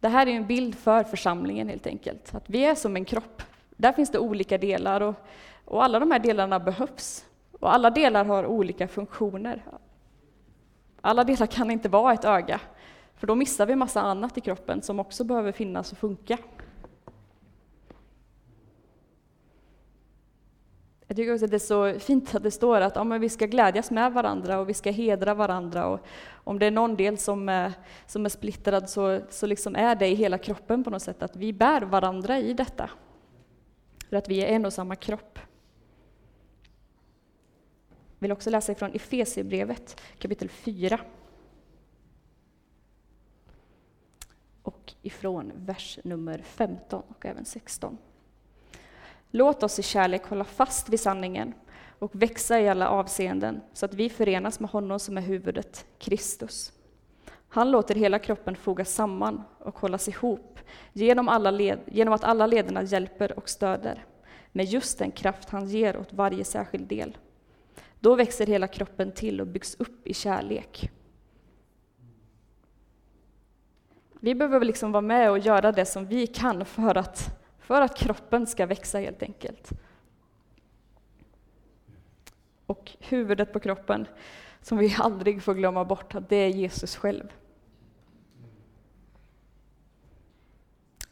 Det 0.00 0.08
här 0.08 0.26
är 0.26 0.30
en 0.30 0.46
bild 0.46 0.74
för 0.74 1.04
församlingen 1.04 1.68
helt 1.68 1.86
enkelt, 1.86 2.34
att 2.34 2.50
vi 2.50 2.64
är 2.64 2.74
som 2.74 2.96
en 2.96 3.04
kropp. 3.04 3.42
Där 3.76 3.92
finns 3.92 4.10
det 4.10 4.18
olika 4.18 4.58
delar 4.58 5.00
och, 5.00 5.14
och 5.64 5.84
alla 5.84 5.98
de 5.98 6.10
här 6.10 6.18
delarna 6.18 6.60
behövs. 6.60 7.24
Och 7.60 7.74
alla 7.74 7.90
delar 7.90 8.24
har 8.24 8.46
olika 8.46 8.88
funktioner. 8.88 9.64
Alla 11.00 11.24
delar 11.24 11.46
kan 11.46 11.70
inte 11.70 11.88
vara 11.88 12.12
ett 12.12 12.24
öga, 12.24 12.60
för 13.16 13.26
då 13.26 13.34
missar 13.34 13.66
vi 13.66 13.76
massa 13.76 14.00
annat 14.00 14.38
i 14.38 14.40
kroppen 14.40 14.82
som 14.82 15.00
också 15.00 15.24
behöver 15.24 15.52
finnas 15.52 15.92
och 15.92 15.98
funka. 15.98 16.38
Jag 21.06 21.16
tycker 21.16 21.32
också 21.32 21.44
att 21.44 21.50
det 21.50 21.56
är 21.56 21.94
så 21.94 21.98
fint 21.98 22.34
att 22.34 22.42
det 22.42 22.50
står 22.50 22.80
att 22.80 22.96
ja, 22.96 23.04
vi 23.04 23.28
ska 23.28 23.46
glädjas 23.46 23.90
med 23.90 24.12
varandra 24.12 24.58
och 24.58 24.68
vi 24.68 24.74
ska 24.74 24.90
hedra 24.90 25.34
varandra. 25.34 25.86
Och 25.86 26.00
om 26.32 26.58
det 26.58 26.66
är 26.66 26.70
någon 26.70 26.96
del 26.96 27.18
som 27.18 27.48
är, 27.48 27.72
som 28.06 28.24
är 28.24 28.28
splittrad 28.28 28.90
så, 28.90 29.20
så 29.30 29.46
liksom 29.46 29.76
är 29.76 29.94
det 29.94 30.06
i 30.06 30.14
hela 30.14 30.38
kroppen 30.38 30.84
på 30.84 30.90
något 30.90 31.02
sätt, 31.02 31.22
att 31.22 31.36
vi 31.36 31.52
bär 31.52 31.82
varandra 31.82 32.38
i 32.38 32.52
detta. 32.52 32.90
För 34.08 34.16
att 34.16 34.28
vi 34.28 34.44
är 34.44 34.46
en 34.46 34.66
och 34.66 34.72
samma 34.72 34.96
kropp 34.96 35.38
vill 38.20 38.32
också 38.32 38.50
läsa 38.50 38.72
ifrån 38.72 38.92
Efesierbrevet 38.92 40.00
kapitel 40.18 40.48
4. 40.48 41.00
Och 44.62 44.92
ifrån 45.02 45.52
vers 45.54 45.98
nummer 46.04 46.38
15 46.38 47.02
och 47.08 47.26
även 47.26 47.44
16. 47.44 47.98
Låt 49.30 49.62
oss 49.62 49.78
i 49.78 49.82
kärlek 49.82 50.24
hålla 50.24 50.44
fast 50.44 50.88
vid 50.88 51.00
sanningen 51.00 51.54
och 51.98 52.22
växa 52.22 52.60
i 52.60 52.68
alla 52.68 52.88
avseenden 52.88 53.60
så 53.72 53.86
att 53.86 53.94
vi 53.94 54.10
förenas 54.10 54.60
med 54.60 54.70
honom 54.70 55.00
som 55.00 55.18
är 55.18 55.22
huvudet, 55.22 55.86
Kristus. 55.98 56.72
Han 57.48 57.70
låter 57.70 57.94
hela 57.94 58.18
kroppen 58.18 58.56
fogas 58.56 58.94
samman 58.94 59.42
och 59.58 59.78
hållas 59.78 60.08
ihop 60.08 60.58
genom, 60.92 61.28
alla 61.28 61.50
led, 61.50 61.78
genom 61.86 62.14
att 62.14 62.24
alla 62.24 62.46
lederna 62.46 62.82
hjälper 62.82 63.38
och 63.38 63.48
stöder 63.48 64.04
med 64.52 64.66
just 64.66 64.98
den 64.98 65.10
kraft 65.10 65.50
han 65.50 65.68
ger 65.68 65.96
åt 65.96 66.12
varje 66.12 66.44
särskild 66.44 66.86
del. 66.86 67.16
Då 68.00 68.14
växer 68.14 68.46
hela 68.46 68.68
kroppen 68.68 69.12
till 69.12 69.40
och 69.40 69.46
byggs 69.46 69.74
upp 69.74 70.06
i 70.06 70.14
kärlek. 70.14 70.90
Vi 74.20 74.34
behöver 74.34 74.66
liksom 74.66 74.92
vara 74.92 75.00
med 75.00 75.30
och 75.30 75.38
göra 75.38 75.72
det 75.72 75.84
som 75.84 76.06
vi 76.06 76.26
kan 76.26 76.64
för 76.64 76.98
att, 76.98 77.40
för 77.58 77.80
att 77.80 77.96
kroppen 77.96 78.46
ska 78.46 78.66
växa 78.66 78.98
helt 78.98 79.22
enkelt. 79.22 79.70
Och 82.66 82.92
huvudet 83.00 83.52
på 83.52 83.60
kroppen, 83.60 84.06
som 84.62 84.78
vi 84.78 84.96
aldrig 84.98 85.42
får 85.42 85.54
glömma 85.54 85.84
bort, 85.84 86.14
det 86.28 86.36
är 86.36 86.48
Jesus 86.48 86.96
själv. 86.96 87.32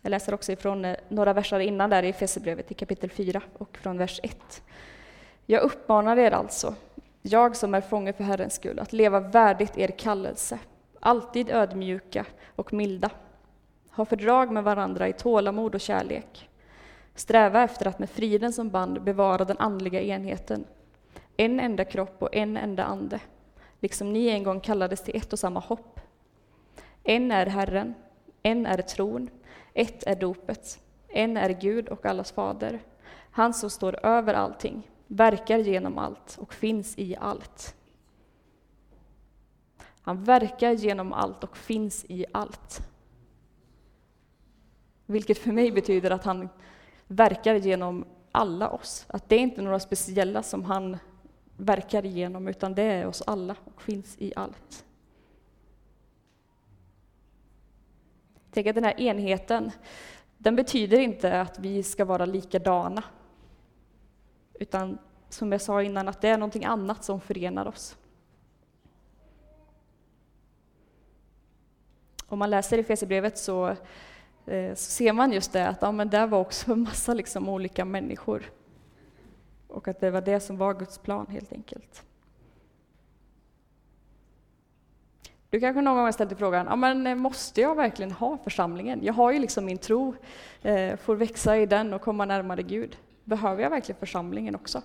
Jag 0.02 0.10
läser 0.10 0.34
också 0.34 0.52
ifrån 0.52 0.84
eh, 0.84 0.96
några 1.08 1.32
verser 1.32 1.60
innan 1.60 1.90
där 1.90 2.02
i 2.02 2.08
Efesierbrevet 2.08 2.70
i 2.70 2.74
kapitel 2.74 3.10
4 3.10 3.42
och 3.58 3.78
från 3.78 3.98
vers 3.98 4.20
1. 4.22 4.62
Jag 5.50 5.62
uppmanar 5.62 6.16
er 6.16 6.30
alltså, 6.30 6.74
jag 7.22 7.56
som 7.56 7.74
är 7.74 7.80
fånge 7.80 8.12
för 8.12 8.24
Herrens 8.24 8.54
skull, 8.54 8.78
att 8.78 8.92
leva 8.92 9.20
värdigt 9.20 9.78
er 9.78 9.88
kallelse, 9.88 10.58
alltid 11.00 11.50
ödmjuka 11.50 12.26
och 12.56 12.72
milda. 12.72 13.10
Ha 13.90 14.04
fördrag 14.04 14.52
med 14.52 14.64
varandra 14.64 15.08
i 15.08 15.12
tålamod 15.12 15.74
och 15.74 15.80
kärlek. 15.80 16.50
Sträva 17.14 17.62
efter 17.62 17.88
att 17.88 17.98
med 17.98 18.10
friden 18.10 18.52
som 18.52 18.70
band 18.70 19.02
bevara 19.02 19.44
den 19.44 19.58
andliga 19.58 20.00
enheten. 20.00 20.64
En 21.36 21.60
enda 21.60 21.84
kropp 21.84 22.22
och 22.22 22.34
en 22.34 22.56
enda 22.56 22.84
ande, 22.84 23.20
liksom 23.80 24.12
ni 24.12 24.28
en 24.28 24.42
gång 24.42 24.60
kallades 24.60 25.02
till 25.02 25.16
ett 25.16 25.32
och 25.32 25.38
samma 25.38 25.60
hopp. 25.60 26.00
En 27.04 27.32
är 27.32 27.46
Herren, 27.46 27.94
en 28.42 28.66
är 28.66 28.82
tron, 28.82 29.30
ett 29.74 30.02
är 30.06 30.16
dopet, 30.16 30.80
en 31.08 31.36
är 31.36 31.50
Gud 31.50 31.88
och 31.88 32.06
allas 32.06 32.32
fader, 32.32 32.80
han 33.30 33.54
som 33.54 33.70
står 33.70 34.06
över 34.06 34.34
allting, 34.34 34.88
verkar 35.08 35.58
genom 35.58 35.98
allt 35.98 36.38
och 36.38 36.54
finns 36.54 36.98
i 36.98 37.16
allt. 37.16 37.74
Han 40.02 40.24
verkar 40.24 40.72
genom 40.72 41.12
allt 41.12 41.44
och 41.44 41.56
finns 41.56 42.04
i 42.08 42.26
allt. 42.32 42.80
Vilket 45.06 45.38
för 45.38 45.52
mig 45.52 45.72
betyder 45.72 46.10
att 46.10 46.24
han 46.24 46.48
verkar 47.06 47.54
genom 47.54 48.04
alla 48.32 48.70
oss. 48.70 49.06
Att 49.08 49.28
det 49.28 49.36
är 49.36 49.40
inte 49.40 49.62
några 49.62 49.80
speciella 49.80 50.42
som 50.42 50.64
han 50.64 50.96
verkar 51.56 52.02
genom, 52.02 52.48
utan 52.48 52.74
det 52.74 52.82
är 52.82 53.06
oss 53.06 53.22
alla 53.26 53.56
och 53.64 53.82
finns 53.82 54.16
i 54.18 54.32
allt. 54.36 54.84
Tänk 58.50 58.66
att 58.66 58.74
den 58.74 58.84
här 58.84 59.00
enheten, 59.00 59.70
den 60.38 60.56
betyder 60.56 60.98
inte 60.98 61.40
att 61.40 61.58
vi 61.58 61.82
ska 61.82 62.04
vara 62.04 62.26
likadana. 62.26 63.02
Utan 64.58 64.98
som 65.28 65.52
jag 65.52 65.60
sa 65.60 65.82
innan, 65.82 66.08
att 66.08 66.20
det 66.20 66.28
är 66.28 66.38
någonting 66.38 66.64
annat 66.64 67.04
som 67.04 67.20
förenar 67.20 67.66
oss. 67.66 67.96
Om 72.26 72.38
man 72.38 72.50
läser 72.50 72.78
i 72.78 72.84
Fesebrevet 72.84 73.38
så, 73.38 73.68
eh, 74.46 74.74
så 74.74 74.90
ser 74.90 75.12
man 75.12 75.32
just 75.32 75.52
det 75.52 75.68
att 75.68 75.82
ja, 75.82 75.92
men 75.92 76.08
där 76.10 76.26
var 76.26 76.40
också 76.40 76.72
en 76.72 76.82
massa 76.82 77.14
liksom 77.14 77.48
olika 77.48 77.84
människor. 77.84 78.50
Och 79.68 79.88
att 79.88 80.00
det 80.00 80.10
var 80.10 80.20
det 80.20 80.40
som 80.40 80.56
var 80.56 80.74
Guds 80.74 80.98
plan 80.98 81.26
helt 81.30 81.52
enkelt. 81.52 82.04
Du 85.50 85.60
kanske 85.60 85.80
någon 85.80 85.96
gång 85.96 86.04
har 86.04 86.12
ställt 86.12 86.30
dig 86.30 86.38
frågan, 86.38 86.66
ja, 86.66 86.76
men 86.76 87.06
eh, 87.06 87.14
måste 87.14 87.60
jag 87.60 87.74
verkligen 87.74 88.12
ha 88.12 88.38
församlingen? 88.44 89.00
Jag 89.04 89.14
har 89.14 89.32
ju 89.32 89.38
liksom 89.38 89.64
min 89.64 89.78
tro, 89.78 90.14
eh, 90.62 90.96
får 90.96 91.16
växa 91.16 91.56
i 91.56 91.66
den 91.66 91.94
och 91.94 92.02
komma 92.02 92.24
närmare 92.24 92.62
Gud. 92.62 92.96
Behöver 93.28 93.62
jag 93.62 93.70
verkligen 93.70 93.98
församlingen 93.98 94.54
också? 94.54 94.82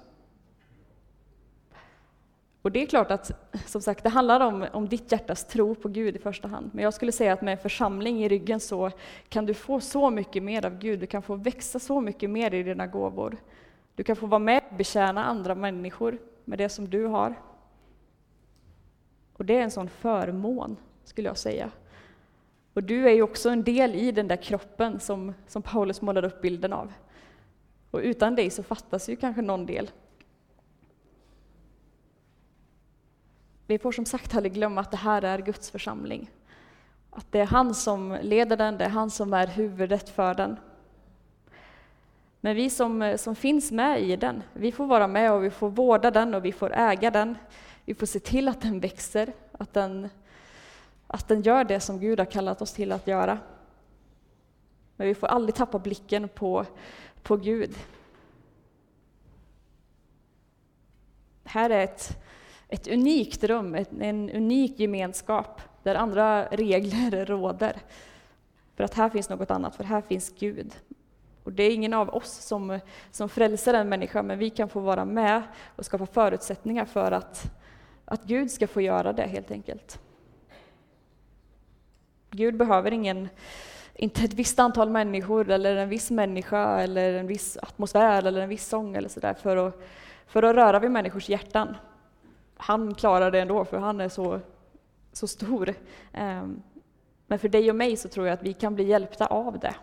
Och 2.61 2.71
det 2.71 2.81
är 2.81 2.85
klart 2.85 3.11
att, 3.11 3.31
som 3.65 3.81
sagt, 3.81 4.03
det 4.03 4.09
handlar 4.09 4.39
om, 4.39 4.65
om 4.73 4.87
ditt 4.89 5.11
hjärtas 5.11 5.45
tro 5.47 5.75
på 5.75 5.89
Gud 5.89 6.15
i 6.15 6.19
första 6.19 6.47
hand. 6.47 6.69
Men 6.73 6.83
jag 6.83 6.93
skulle 6.93 7.11
säga 7.11 7.33
att 7.33 7.41
med 7.41 7.51
en 7.51 7.57
församling 7.57 8.23
i 8.23 8.29
ryggen 8.29 8.59
så 8.59 8.91
kan 9.29 9.45
du 9.45 9.53
få 9.53 9.79
så 9.79 10.09
mycket 10.09 10.43
mer 10.43 10.65
av 10.65 10.77
Gud, 10.77 10.99
du 10.99 11.05
kan 11.05 11.21
få 11.21 11.35
växa 11.35 11.79
så 11.79 12.01
mycket 12.01 12.29
mer 12.29 12.53
i 12.53 12.63
dina 12.63 12.87
gåvor. 12.87 13.37
Du 13.95 14.03
kan 14.03 14.15
få 14.15 14.25
vara 14.25 14.39
med 14.39 14.61
och 14.69 14.75
betjäna 14.75 15.25
andra 15.25 15.55
människor 15.55 16.17
med 16.45 16.57
det 16.57 16.69
som 16.69 16.89
du 16.89 17.05
har. 17.05 17.35
Och 19.33 19.45
det 19.45 19.57
är 19.57 19.61
en 19.61 19.71
sån 19.71 19.89
förmån, 19.89 20.77
skulle 21.03 21.27
jag 21.27 21.37
säga. 21.37 21.71
Och 22.73 22.83
du 22.83 23.09
är 23.09 23.13
ju 23.13 23.21
också 23.21 23.49
en 23.49 23.63
del 23.63 23.95
i 23.95 24.11
den 24.11 24.27
där 24.27 24.35
kroppen 24.43 24.99
som, 24.99 25.33
som 25.47 25.61
Paulus 25.61 26.01
målar 26.01 26.25
upp 26.25 26.41
bilden 26.41 26.73
av. 26.73 26.93
Och 27.93 27.99
utan 27.99 28.35
dig 28.35 28.49
så 28.49 28.63
fattas 28.63 29.09
ju 29.09 29.15
kanske 29.15 29.41
någon 29.41 29.65
del. 29.65 29.91
Vi 33.67 33.79
får 33.79 33.91
som 33.91 34.05
sagt 34.05 34.35
aldrig 34.35 34.53
glömma 34.53 34.81
att 34.81 34.91
det 34.91 34.97
här 34.97 35.21
är 35.21 35.39
Guds 35.39 35.71
församling. 35.71 36.31
Att 37.09 37.31
det 37.31 37.39
är 37.39 37.45
han 37.45 37.75
som 37.75 38.17
leder 38.21 38.57
den, 38.57 38.77
det 38.77 38.85
är 38.85 38.89
han 38.89 39.09
som 39.09 39.33
är 39.33 39.47
huvudet 39.47 40.09
för 40.09 40.33
den. 40.33 40.57
Men 42.41 42.55
vi 42.55 42.69
som, 42.69 43.15
som 43.17 43.35
finns 43.35 43.71
med 43.71 44.01
i 44.01 44.15
den, 44.15 44.43
vi 44.53 44.71
får 44.71 44.85
vara 44.85 45.07
med 45.07 45.33
och 45.33 45.43
vi 45.43 45.49
får 45.49 45.69
vårda 45.69 46.11
den 46.11 46.33
och 46.33 46.45
vi 46.45 46.51
får 46.51 46.73
äga 46.73 47.11
den. 47.11 47.37
Vi 47.85 47.95
får 47.95 48.05
se 48.05 48.19
till 48.19 48.47
att 48.47 48.61
den 48.61 48.79
växer, 48.79 49.33
att 49.51 49.73
den, 49.73 50.09
att 51.07 51.27
den 51.27 51.41
gör 51.41 51.63
det 51.63 51.79
som 51.79 51.99
Gud 51.99 52.19
har 52.19 52.25
kallat 52.25 52.61
oss 52.61 52.73
till 52.73 52.91
att 52.91 53.07
göra. 53.07 53.39
Men 54.95 55.07
vi 55.07 55.15
får 55.15 55.27
aldrig 55.27 55.55
tappa 55.55 55.79
blicken 55.79 56.29
på, 56.29 56.65
på 57.23 57.37
Gud. 57.37 57.75
Här 61.43 61.69
är 61.69 61.83
ett, 61.83 62.17
ett 62.67 62.87
unikt 62.87 63.43
rum, 63.43 63.75
ett, 63.75 63.89
en 63.99 64.29
unik 64.29 64.79
gemenskap 64.79 65.61
där 65.83 65.95
andra 65.95 66.45
regler 66.45 67.25
råder. 67.25 67.77
För 68.75 68.83
att 68.83 68.93
här 68.93 69.09
finns 69.09 69.29
något 69.29 69.51
annat, 69.51 69.75
för 69.75 69.83
här 69.83 70.01
finns 70.01 70.33
Gud. 70.39 70.75
Och 71.43 71.53
det 71.53 71.63
är 71.63 71.73
ingen 71.73 71.93
av 71.93 72.09
oss 72.09 72.31
som, 72.31 72.79
som 73.11 73.29
frälser 73.29 73.73
en 73.73 73.89
människa, 73.89 74.23
men 74.23 74.39
vi 74.39 74.49
kan 74.49 74.69
få 74.69 74.79
vara 74.79 75.05
med 75.05 75.41
och 75.75 75.85
skapa 75.85 76.05
förutsättningar 76.05 76.85
för 76.85 77.11
att 77.11 77.51
att 78.05 78.23
Gud 78.23 78.51
ska 78.51 78.67
få 78.67 78.81
göra 78.81 79.13
det 79.13 79.27
helt 79.27 79.51
enkelt. 79.51 79.99
Gud 82.31 82.57
behöver 82.57 82.91
ingen, 82.91 83.29
inte 83.95 84.21
ett 84.21 84.33
visst 84.33 84.59
antal 84.59 84.89
människor 84.89 85.49
eller 85.49 85.75
en 85.75 85.89
viss 85.89 86.11
människa 86.11 86.81
eller 86.81 87.13
en 87.13 87.27
viss 87.27 87.57
atmosfär 87.61 88.25
eller 88.25 88.41
en 88.41 88.49
viss 88.49 88.67
sång 88.67 88.95
eller 88.95 89.09
sådär 89.09 89.33
för 89.33 89.57
att, 89.57 89.81
för 90.27 90.43
att 90.43 90.55
röra 90.55 90.79
vid 90.79 90.91
människors 90.91 91.29
hjärtan. 91.29 91.75
Han 92.57 92.95
klarar 92.95 93.31
det 93.31 93.39
ändå 93.39 93.65
för 93.65 93.77
han 93.77 94.01
är 94.01 94.09
så, 94.09 94.39
så 95.13 95.27
stor. 95.27 95.73
Ehm, 96.13 96.61
men 97.27 97.39
för 97.39 97.49
dig 97.49 97.69
och 97.69 97.75
mig 97.75 97.97
så 97.97 98.09
tror 98.09 98.27
jag 98.27 98.33
att 98.33 98.43
vi 98.43 98.53
kan 98.53 98.75
bli 98.75 98.83
hjälpta 98.83 99.25
av 99.25 99.59
det. 99.59 99.75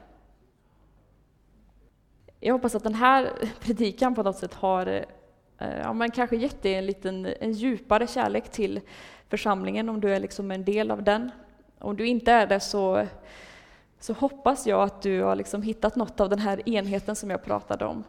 Jag 2.40 2.55
hoppas 2.55 2.75
att 2.75 2.83
den 2.83 2.94
här 2.94 3.31
predikan 3.61 4.14
på 4.14 4.23
något 4.23 4.38
sätt 4.38 4.55
har 4.55 4.87
eh, 5.59 5.79
ja, 5.79 5.92
men 5.92 6.11
kanske 6.11 6.37
gett 6.37 6.62
dig 6.62 6.75
en, 6.75 6.87
liten, 6.87 7.27
en 7.40 7.53
djupare 7.53 8.07
kärlek 8.07 8.51
till 8.51 8.81
församlingen 9.29 9.88
om 9.88 10.01
du 10.01 10.14
är 10.14 10.20
liksom 10.20 10.51
en 10.51 10.64
del 10.64 10.90
av 10.90 11.03
den. 11.03 11.31
Om 11.79 11.96
du 11.96 12.07
inte 12.07 12.33
är 12.33 12.46
det 12.46 12.61
så, 12.61 13.07
så 14.00 14.12
hoppas 14.12 14.66
jag 14.66 14.82
att 14.82 15.02
du 15.02 15.22
har 15.22 15.36
liksom 15.36 15.62
hittat 15.62 15.96
något 15.96 16.20
av 16.20 16.28
den 16.28 16.38
här 16.38 16.68
enheten 16.68 17.16
som 17.16 17.30
jag 17.30 17.42
pratade 17.42 17.84
om. 17.84 18.04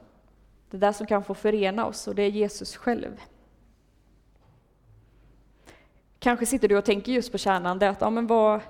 Det 0.70 0.78
där 0.78 0.92
som 0.92 1.08
kan 1.08 1.24
få 1.24 1.34
förena 1.34 1.86
oss, 1.86 2.08
och 2.08 2.16
det 2.16 2.24
är 2.24 2.30
Jesus 2.30 2.76
själv. 2.76 3.22
Kanske 6.20 6.46
sitter 6.46 6.68
du 6.68 6.78
och 6.78 6.86
tänker 6.86 7.12
just 7.12 7.32
på 7.32 7.38
kärnan, 7.38 7.80
det 7.80 7.90
att 7.90 8.02
ja, 8.02 8.10
men 8.10 8.28
vad, 8.28 8.62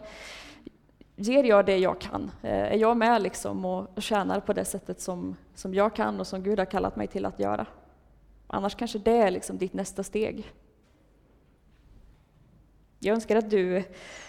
ger 1.16 1.44
jag 1.44 1.66
det 1.66 1.78
jag 1.78 2.00
kan? 2.00 2.32
Eh, 2.42 2.74
är 2.74 2.78
jag 2.78 2.98
med 2.98 3.22
liksom 3.22 3.66
och, 3.66 3.98
och 3.98 4.04
tjänar 4.04 4.40
på 4.40 4.54
det 4.54 4.66
sättet 4.66 5.02
som, 5.02 5.36
som 5.56 5.74
jag 5.74 5.96
kan 5.96 6.20
och 6.20 6.28
som 6.28 6.44
Gud 6.44 6.60
har 6.60 6.66
kallat 6.66 6.96
mig 6.96 7.08
till 7.08 7.26
att 7.26 7.40
göra? 7.40 7.66
Annars 8.48 8.76
kanske 8.76 9.00
det 9.00 9.18
är 9.18 9.32
liksom 9.32 9.58
ditt 9.58 9.74
nästa 9.74 10.04
steg. 10.04 10.52
Jag 13.04 13.16
önskar 13.16 13.36
att 13.36 13.50
du 13.50 13.84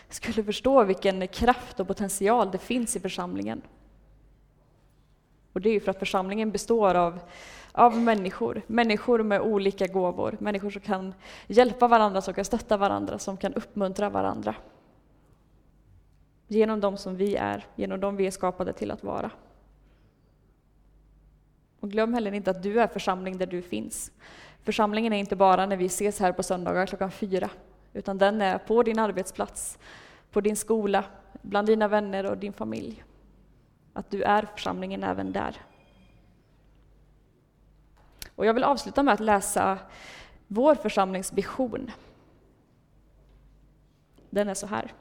skulle 0.09 0.45
förstå 0.45 0.85
vilken 0.85 1.29
kraft 1.29 1.81
och 1.81 1.87
potential 1.87 2.51
det 2.51 2.59
finns 2.59 2.97
i 2.97 3.01
församlingen. 3.01 3.63
Och 5.53 5.61
det 5.61 5.69
är 5.69 5.73
ju 5.73 5.81
för 5.81 5.91
att 5.91 5.99
församlingen 5.99 6.51
består 6.51 6.95
av, 6.95 7.21
av 7.73 7.97
människor, 8.01 8.63
människor 8.67 9.23
med 9.23 9.41
olika 9.41 9.87
gåvor, 9.87 10.37
människor 10.41 10.71
som 10.71 10.83
kan 10.83 11.15
hjälpa 11.47 11.89
varandra, 11.89 12.21
som 12.21 12.35
kan 12.35 12.45
stötta 12.45 12.77
varandra, 12.77 13.19
som 13.19 13.37
kan 13.37 13.55
uppmuntra 13.55 14.11
varandra. 14.11 14.55
Genom 16.49 16.81
dem 16.81 16.97
som 16.97 17.17
vi 17.17 17.37
är, 17.37 17.67
genom 17.77 18.01
dem 18.01 18.17
vi 18.17 18.27
är 18.27 18.31
skapade 18.31 18.73
till 18.73 18.91
att 18.91 19.05
vara. 19.05 19.31
Och 21.81 21.91
glöm 21.91 22.15
heller 22.15 22.33
inte 22.33 22.51
att 22.51 22.63
du 22.63 22.81
är 22.81 22.87
församling 22.87 23.39
där 23.39 23.47
du 23.47 23.63
finns. 23.63 24.13
Församlingen 24.63 25.13
är 25.13 25.17
inte 25.17 25.37
bara 25.37 25.67
när 25.67 25.77
vi 25.77 25.87
ses 25.87 26.21
här 26.21 26.33
på 26.33 26.43
söndagar 26.43 26.87
klockan 26.87 27.11
fyra, 27.11 27.51
utan 27.93 28.19
den 28.19 28.43
är 28.43 28.59
på 28.59 28.83
din 28.83 28.99
arbetsplats, 28.99 29.79
på 30.31 30.41
din 30.41 30.57
skola, 30.57 31.05
bland 31.43 31.67
dina 31.67 31.89
vänner 31.89 32.31
och 32.31 32.39
din 32.39 32.53
familj. 32.53 33.05
Att 33.93 34.11
du 34.11 34.23
är 34.23 34.49
församlingen 34.55 35.05
även 35.05 35.33
där. 35.33 35.57
Och 38.35 38.47
jag 38.47 38.55
vill 38.55 38.65
avsluta 38.65 39.03
med 39.03 39.15
att 39.15 39.21
läsa 39.21 39.79
vår 40.47 40.75
församlings 40.75 41.33
vision. 41.33 41.91
Den 44.31 44.49
är 44.49 44.55
så 44.55 44.67
här. 44.67 44.93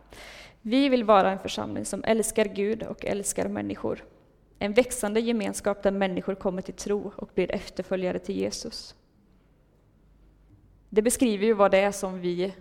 Vi 0.61 0.89
vill 0.89 1.03
vara 1.03 1.31
en 1.31 1.39
församling 1.39 1.85
som 1.85 2.03
älskar 2.03 2.45
Gud 2.45 2.83
och 2.83 3.05
älskar 3.05 3.47
människor. 3.47 4.03
En 4.59 4.73
växande 4.73 5.19
gemenskap 5.19 5.83
där 5.83 5.91
människor 5.91 6.35
kommer 6.35 6.61
till 6.61 6.73
tro 6.73 7.11
och 7.15 7.29
blir 7.35 7.51
efterföljare 7.51 8.19
till 8.19 8.37
Jesus. 8.37 8.95
Det 10.89 11.01
beskriver 11.01 11.45
ju 11.45 11.53
vad 11.53 11.71
det 11.71 11.79
är 11.79 11.91
som 11.91 12.19
vi, 12.19 12.53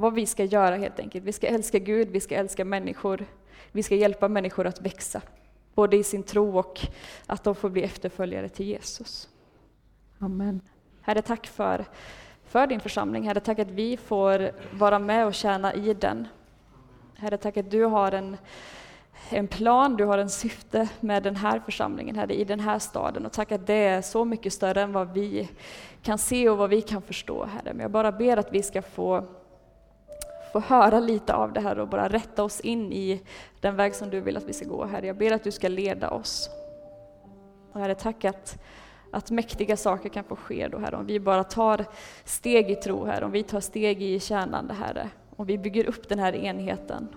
vad 0.00 0.14
vi 0.14 0.26
ska 0.26 0.44
göra 0.44 0.76
helt 0.76 1.00
enkelt. 1.00 1.24
Vi 1.24 1.32
ska 1.32 1.46
älska 1.46 1.78
Gud, 1.78 2.08
vi 2.08 2.20
ska 2.20 2.34
älska 2.34 2.64
människor, 2.64 3.26
vi 3.72 3.82
ska 3.82 3.94
hjälpa 3.94 4.28
människor 4.28 4.66
att 4.66 4.80
växa, 4.80 5.22
både 5.74 5.96
i 5.96 6.02
sin 6.02 6.22
tro 6.22 6.58
och 6.58 6.80
att 7.26 7.44
de 7.44 7.54
får 7.54 7.70
bli 7.70 7.82
efterföljare 7.82 8.48
till 8.48 8.66
Jesus. 8.66 9.28
Amen. 10.18 10.60
Herre, 11.02 11.22
tack 11.22 11.46
för, 11.46 11.84
för 12.44 12.66
din 12.66 12.80
församling. 12.80 13.22
Herre, 13.28 13.40
tack 13.40 13.58
att 13.58 13.70
vi 13.70 13.96
får 13.96 14.50
vara 14.72 14.98
med 14.98 15.26
och 15.26 15.34
tjäna 15.34 15.74
i 15.74 15.94
den. 15.94 16.28
Herre, 17.16 17.36
tack 17.36 17.56
att 17.56 17.70
du 17.70 17.84
har 17.84 18.12
en, 18.12 18.36
en 19.30 19.48
plan, 19.48 19.96
du 19.96 20.04
har 20.04 20.18
en 20.18 20.30
syfte 20.30 20.88
med 21.00 21.22
den 21.22 21.36
här 21.36 21.60
församlingen, 21.60 22.16
Herre, 22.16 22.34
i 22.34 22.44
den 22.44 22.60
här 22.60 22.78
staden. 22.78 23.26
Och 23.26 23.32
tack 23.32 23.52
att 23.52 23.66
det 23.66 23.74
är 23.74 24.02
så 24.02 24.24
mycket 24.24 24.52
större 24.52 24.82
än 24.82 24.92
vad 24.92 25.12
vi 25.12 25.48
kan 26.02 26.18
se 26.18 26.48
och 26.48 26.58
vad 26.58 26.70
vi 26.70 26.82
kan 26.82 27.02
förstå, 27.02 27.44
Herre. 27.44 27.74
Men 27.74 27.80
jag 27.80 27.90
bara 27.90 28.12
ber 28.12 28.36
att 28.36 28.52
vi 28.52 28.62
ska 28.62 28.82
få, 28.82 29.24
få 30.52 30.60
höra 30.60 31.00
lite 31.00 31.34
av 31.34 31.52
det 31.52 31.60
här 31.60 31.78
och 31.78 31.88
bara 31.88 32.08
rätta 32.08 32.44
oss 32.44 32.60
in 32.60 32.92
i 32.92 33.22
den 33.60 33.76
väg 33.76 33.94
som 33.94 34.10
du 34.10 34.20
vill 34.20 34.36
att 34.36 34.48
vi 34.48 34.52
ska 34.52 34.64
gå, 34.64 34.84
Herre. 34.84 35.06
Jag 35.06 35.16
ber 35.16 35.32
att 35.32 35.44
du 35.44 35.50
ska 35.50 35.68
leda 35.68 36.10
oss. 36.10 36.50
Och 37.72 37.80
Herre, 37.80 37.94
tack 37.94 38.24
att, 38.24 38.62
att 39.10 39.30
mäktiga 39.30 39.76
saker 39.76 40.08
kan 40.08 40.24
få 40.24 40.36
ske 40.36 40.68
då, 40.68 40.78
Herre. 40.78 40.96
Om 40.96 41.06
vi 41.06 41.20
bara 41.20 41.44
tar 41.44 41.84
steg 42.24 42.70
i 42.70 42.74
tro, 42.74 43.04
Herre. 43.04 43.24
Om 43.24 43.30
vi 43.30 43.42
tar 43.42 43.60
steg 43.60 44.02
i 44.02 44.20
tjänande, 44.20 44.74
Herre. 44.74 45.08
Om 45.36 45.46
vi 45.46 45.58
bygger 45.58 45.84
upp 45.84 46.08
den 46.08 46.18
här 46.18 46.34
enheten. 46.34 47.08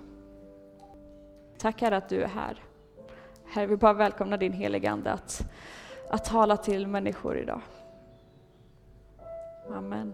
Tack 1.57 1.81
Herre 1.81 1.97
att 1.97 2.09
du 2.09 2.23
är 2.23 2.27
här. 2.27 2.63
Herre, 3.45 3.65
vi 3.65 3.77
bara 3.77 3.93
välkomnar 3.93 4.37
din 4.37 4.53
heliga 4.53 4.91
Ande 4.91 5.11
att, 5.11 5.45
att 6.09 6.25
tala 6.25 6.57
till 6.57 6.87
människor 6.87 7.37
idag. 7.37 7.61
Amen. 9.69 10.13